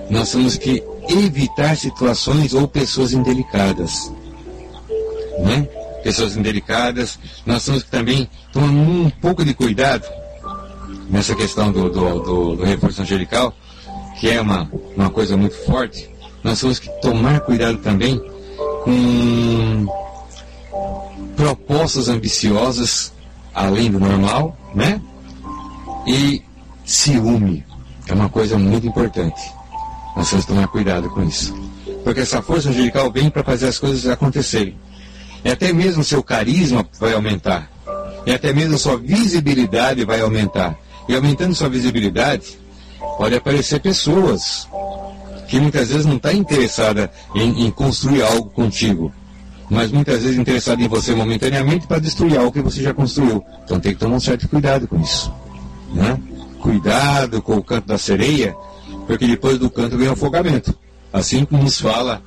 [0.10, 4.12] nós temos que evitar situações ou pessoas indelicadas.
[5.40, 5.68] Né?
[6.08, 7.20] pessoas indelicadas.
[7.46, 10.08] Nós temos que também tomar um pouco de cuidado
[11.10, 13.54] nessa questão do, do, do, do reforço angelical,
[14.18, 16.10] que é uma, uma coisa muito forte.
[16.42, 18.18] Nós temos que tomar cuidado também
[18.86, 19.86] com
[21.38, 23.14] propostas ambiciosas
[23.54, 25.00] além do normal, né?
[26.06, 26.42] E
[26.84, 27.64] ciúme
[28.08, 29.42] é uma coisa muito importante.
[30.16, 31.56] Nós temos que tomar cuidado com isso.
[32.04, 34.76] Porque essa força angelical vem para fazer as coisas acontecerem.
[35.46, 37.70] E até mesmo seu carisma vai aumentar.
[38.26, 40.78] E até mesmo sua visibilidade vai aumentar.
[41.08, 42.58] E aumentando sua visibilidade,
[43.18, 44.68] pode aparecer pessoas
[45.48, 49.14] que muitas vezes não está interessada em, em, construir algo contigo,
[49.70, 53.44] mas muitas vezes interessada em você momentaneamente para destruir algo que você já construiu.
[53.64, 55.32] Então tem que tomar um certo cuidado com isso.
[55.94, 56.18] Né?
[56.60, 58.56] Cuidado com o canto da sereia,
[59.06, 60.78] porque depois do canto vem o afogamento.
[61.12, 62.22] Assim como nos fala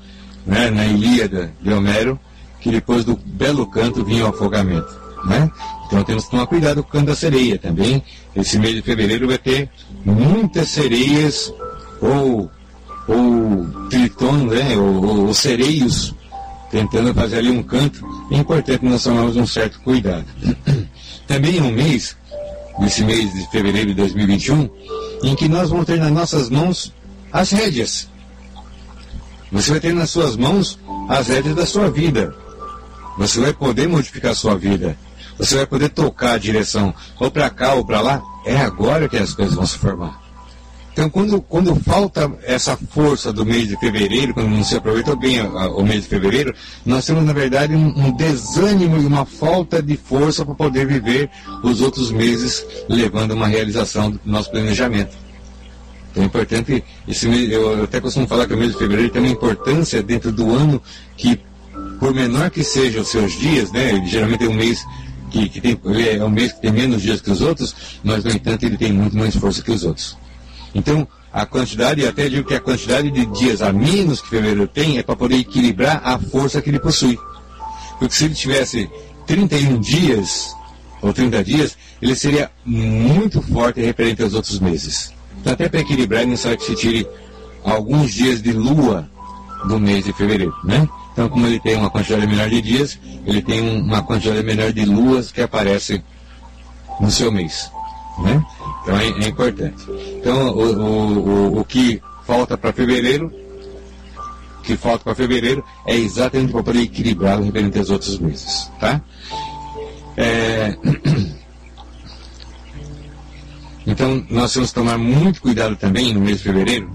[0.46, 2.18] né, na Ilíada de Homero,
[2.60, 5.00] que depois do belo canto vinha o afogamento.
[5.24, 5.50] Né?
[5.86, 8.02] Então temos que tomar cuidado com o canto da sereia também.
[8.36, 9.68] Esse mês de fevereiro vai ter
[10.04, 11.52] muitas sereias
[12.00, 12.50] ou,
[13.08, 16.14] ou triton, né, ou, ou sereios,
[16.70, 20.24] tentando fazer ali um canto, é importante nós tomarmos um certo cuidado.
[21.26, 22.16] Também é um mês,
[22.78, 24.68] nesse mês de fevereiro de 2021,
[25.24, 26.92] em que nós vamos ter nas nossas mãos
[27.32, 28.09] as rédeas.
[29.52, 30.78] Você vai ter nas suas mãos
[31.09, 32.34] as rédeas da sua vida.
[33.18, 34.97] Você vai poder modificar a sua vida.
[35.36, 38.22] Você vai poder tocar a direção ou para cá ou para lá.
[38.44, 40.30] É agora que as coisas vão se formar.
[41.01, 45.40] Então, quando, quando falta essa força do mês de fevereiro, quando não se aproveitou bem
[45.40, 46.55] o mês de fevereiro,
[46.85, 51.31] nós temos, na verdade, um, um desânimo e uma falta de força para poder viver
[51.62, 55.16] os outros meses, levando uma realização do nosso planejamento.
[56.10, 59.32] Então é importante, esse eu até costumo falar que o mês de fevereiro tem uma
[59.32, 60.82] importância dentro do ano
[61.16, 61.40] que,
[61.98, 64.85] por menor que sejam os seus dias, né, geralmente é um mês
[65.31, 65.81] que, que tem,
[66.14, 67.74] é um mês que tem menos dias que os outros,
[68.05, 70.20] mas, no entanto, ele tem muito mais força que os outros.
[70.74, 74.98] Então, a quantidade, até digo que a quantidade de dias a menos que fevereiro tem
[74.98, 77.18] é para poder equilibrar a força que ele possui.
[77.98, 78.90] Porque se ele tivesse
[79.26, 80.55] 31 dias,
[81.02, 85.12] ou 30 dias, ele seria muito forte referente aos outros meses.
[85.40, 87.06] Então, até para equilibrar, é necessário que se tire
[87.64, 89.09] alguns dias de lua
[89.66, 90.88] do mês de fevereiro, né?
[91.12, 94.84] Então, como ele tem uma quantidade menor de dias, ele tem uma quantidade menor de
[94.84, 96.02] luas que aparecem
[97.01, 97.70] no seu mês,
[98.18, 98.42] né?
[98.82, 99.85] Então é, é importante.
[100.19, 103.32] Então o, o, o, o que falta para fevereiro,
[104.62, 109.01] que falta para fevereiro é exatamente para poder equilibrar referente aos outros meses, tá?
[110.16, 110.77] É...
[113.86, 116.89] Então nós temos que tomar muito cuidado também no mês de fevereiro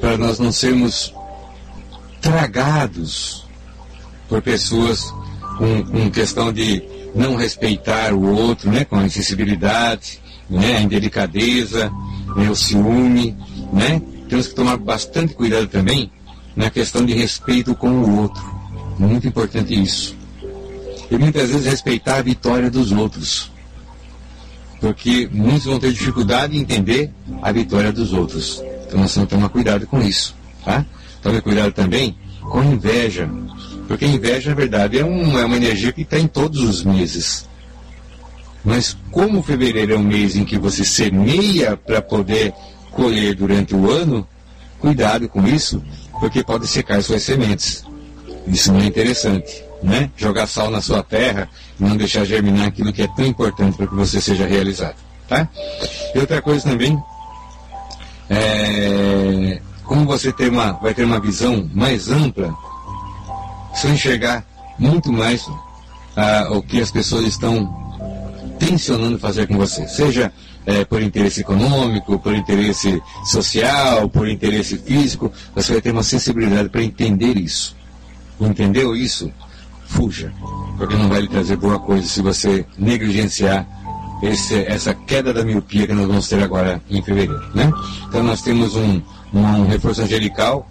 [0.00, 1.12] para nós não sermos
[2.20, 3.46] tragados
[4.28, 5.12] por pessoas
[5.58, 6.82] com, com questão de
[7.14, 11.90] não respeitar o outro, né, com a insensibilidade, né, a indelicadeza,
[12.36, 13.36] né, o ciúme,
[13.72, 14.00] né?
[14.28, 16.10] Temos que tomar bastante cuidado também
[16.56, 18.42] na questão de respeito com o outro.
[18.98, 20.16] Muito importante isso.
[21.10, 23.50] E muitas vezes respeitar a vitória dos outros.
[24.80, 27.10] Porque muitos vão ter dificuldade em entender
[27.42, 28.62] a vitória dos outros.
[28.86, 30.34] Então nós temos que tomar cuidado com isso.
[30.64, 30.84] Tá?
[31.22, 33.28] Tome cuidado também com a inveja.
[33.86, 36.84] Porque a inveja, na verdade, é, um, é uma energia que está em todos os
[36.84, 37.48] meses.
[38.64, 42.54] Mas como fevereiro é um mês em que você semeia para poder
[42.90, 44.26] colher durante o ano,
[44.78, 45.82] cuidado com isso,
[46.18, 47.84] porque pode secar suas sementes.
[48.46, 50.10] Isso não é interessante, né?
[50.16, 53.86] Jogar sal na sua terra e não deixar germinar aquilo que é tão importante para
[53.86, 54.96] que você seja realizado,
[55.28, 55.46] tá?
[56.14, 56.98] E outra coisa também,
[58.30, 62.54] é, como você ter uma, vai ter uma visão mais ampla,
[63.82, 64.44] vai enxergar
[64.78, 65.46] muito mais
[66.16, 67.83] ah, o que as pessoas estão
[68.58, 70.32] tensionando fazer com você, seja
[70.66, 76.68] é, por interesse econômico, por interesse social, por interesse físico, você vai ter uma sensibilidade
[76.68, 77.76] para entender isso.
[78.40, 79.30] Entendeu isso?
[79.86, 80.32] Fuja,
[80.76, 83.66] porque não vai lhe trazer boa coisa se você negligenciar
[84.22, 87.44] esse, essa queda da miopia que nós vamos ter agora em fevereiro.
[87.54, 87.70] Né?
[88.08, 89.00] Então nós temos um,
[89.32, 90.68] um reforço angelical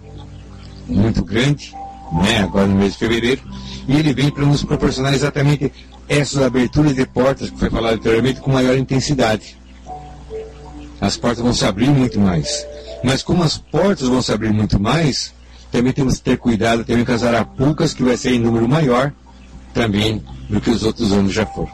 [0.86, 1.72] muito grande,
[2.12, 3.40] né, agora no mês de fevereiro,
[3.88, 5.72] e ele vem para nos proporcionar exatamente
[6.08, 9.56] essas aberturas de portas, que foi falado anteriormente, com maior intensidade.
[11.00, 12.66] As portas vão se abrir muito mais.
[13.02, 15.32] Mas como as portas vão se abrir muito mais,
[15.70, 19.12] também temos que ter cuidado também com as arapucas, que vai ser em número maior
[19.72, 21.72] também do que os outros anos já foram.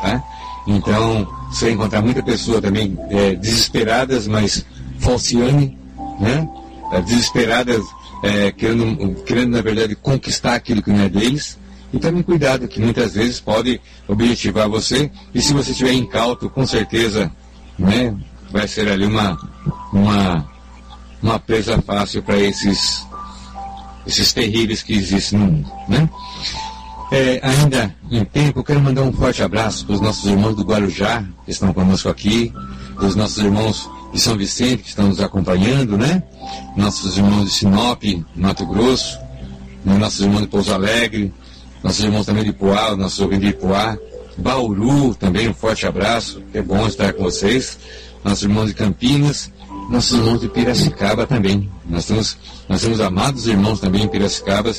[0.00, 0.22] Tá?
[0.66, 4.64] Então, você vai encontrar muita pessoa também é, desesperadas, mas
[5.00, 5.76] falciane,
[6.20, 6.48] né?
[7.04, 7.82] Desesperadas,
[8.22, 11.58] é, querendo, querendo, na verdade, conquistar aquilo que não é deles,
[11.92, 16.66] e também cuidado, que muitas vezes pode objetivar você, e se você estiver incauto, com
[16.66, 17.30] certeza,
[17.78, 18.16] né,
[18.50, 19.38] vai ser ali uma,
[19.92, 20.48] uma,
[21.22, 23.06] uma presa fácil para esses,
[24.06, 25.72] esses terríveis que existem no mundo.
[25.88, 26.08] Né?
[27.10, 31.22] É, ainda em tempo, quero mandar um forte abraço para os nossos irmãos do Guarujá,
[31.44, 32.52] que estão conosco aqui,
[32.96, 36.22] os nossos irmãos de São Vicente, que estão nos acompanhando, né?
[36.76, 38.02] Nossos irmãos de Sinop,
[38.34, 39.18] Mato Grosso,
[39.84, 39.96] né?
[39.98, 41.32] nossos irmãos de Pouso Alegre,
[41.82, 43.96] nossos irmãos também de Poá, nossos ouvintes de Poá,
[44.36, 47.78] Bauru também, um forte abraço, é bom estar com vocês,
[48.24, 49.50] nossos irmãos de Campinas,
[49.90, 51.70] nossos irmãos de Piracicaba também.
[51.88, 52.38] Nós temos,
[52.68, 54.72] nós temos amados irmãos também em Piracicaba,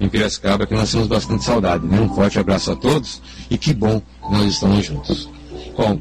[0.00, 1.86] em Piracicaba, que nós temos bastante saudade.
[1.86, 2.00] Né?
[2.00, 5.28] Um forte abraço a todos e que bom nós estamos juntos.
[5.76, 6.00] Bom,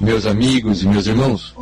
[0.00, 1.54] meus amigos e meus irmãos,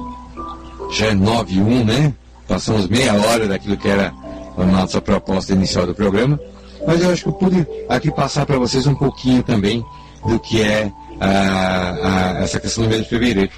[0.92, 2.14] já é 9 e 1, né?
[2.46, 4.12] Passamos meia hora daquilo que era
[4.56, 6.38] a nossa proposta inicial do programa.
[6.86, 9.84] Mas eu acho que eu pude aqui passar para vocês um pouquinho também
[10.26, 10.90] do que é
[11.20, 13.52] a, a, essa questão do mês de fevereiro.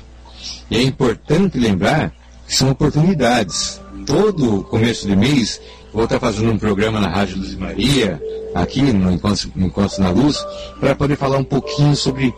[0.71, 2.13] E é importante lembrar
[2.47, 3.81] que são oportunidades.
[4.07, 5.61] todo começo de mês,
[5.93, 8.21] vou estar fazendo um programa na Rádio Luz Maria,
[8.55, 10.45] aqui no Encontro, Encontro na Luz,
[10.81, 12.35] para poder falar um pouquinho sobre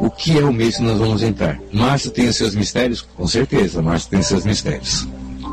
[0.00, 1.60] o que é o mês que nós vamos entrar.
[1.72, 3.02] Março tem os seus mistérios?
[3.02, 5.06] Com certeza, março tem seus mistérios.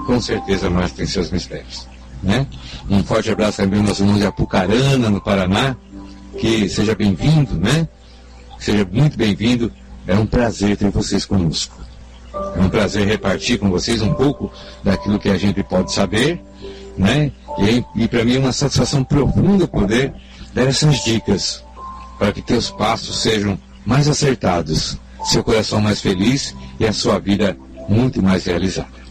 [0.06, 1.88] Com certeza, março tem seus mistérios.
[2.22, 2.46] Né?
[2.90, 5.76] Um forte abraço também aos nossos irmãos de Apucarana, no Paraná.
[6.38, 7.88] Que seja bem-vindo, né?
[8.60, 9.72] Seja muito bem-vindo.
[10.08, 11.76] É um prazer ter vocês conosco.
[12.56, 14.52] É um prazer repartir com vocês um pouco
[14.84, 16.42] daquilo que a gente pode saber,
[16.98, 17.32] né?
[17.60, 20.14] E, e para mim é uma satisfação profunda poder
[20.54, 21.64] dar essas dicas
[22.18, 27.58] para que teus passos sejam mais acertados, seu coração mais feliz e a sua vida
[27.90, 29.02] muito mais realizada.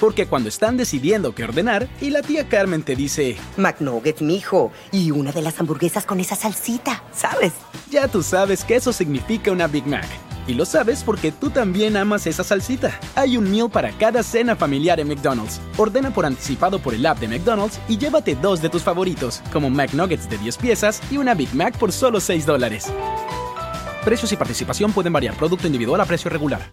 [0.00, 5.10] Porque cuando están decidiendo qué ordenar y la tía Carmen te dice, McNuggets, mijo, y
[5.10, 7.52] una de las hamburguesas con esa salsita, ¿sabes?
[7.90, 10.06] Ya tú sabes que eso significa una Big Mac.
[10.46, 12.98] Y lo sabes porque tú también amas esa salsita.
[13.16, 15.60] Hay un meal para cada cena familiar en McDonald's.
[15.76, 19.70] Ordena por anticipado por el app de McDonald's y llévate dos de tus favoritos, como
[19.70, 22.86] McNuggets de 10 piezas y una Big Mac por solo 6 dólares.
[24.04, 25.34] Precios y participación pueden variar.
[25.34, 26.72] Producto individual a precio regular.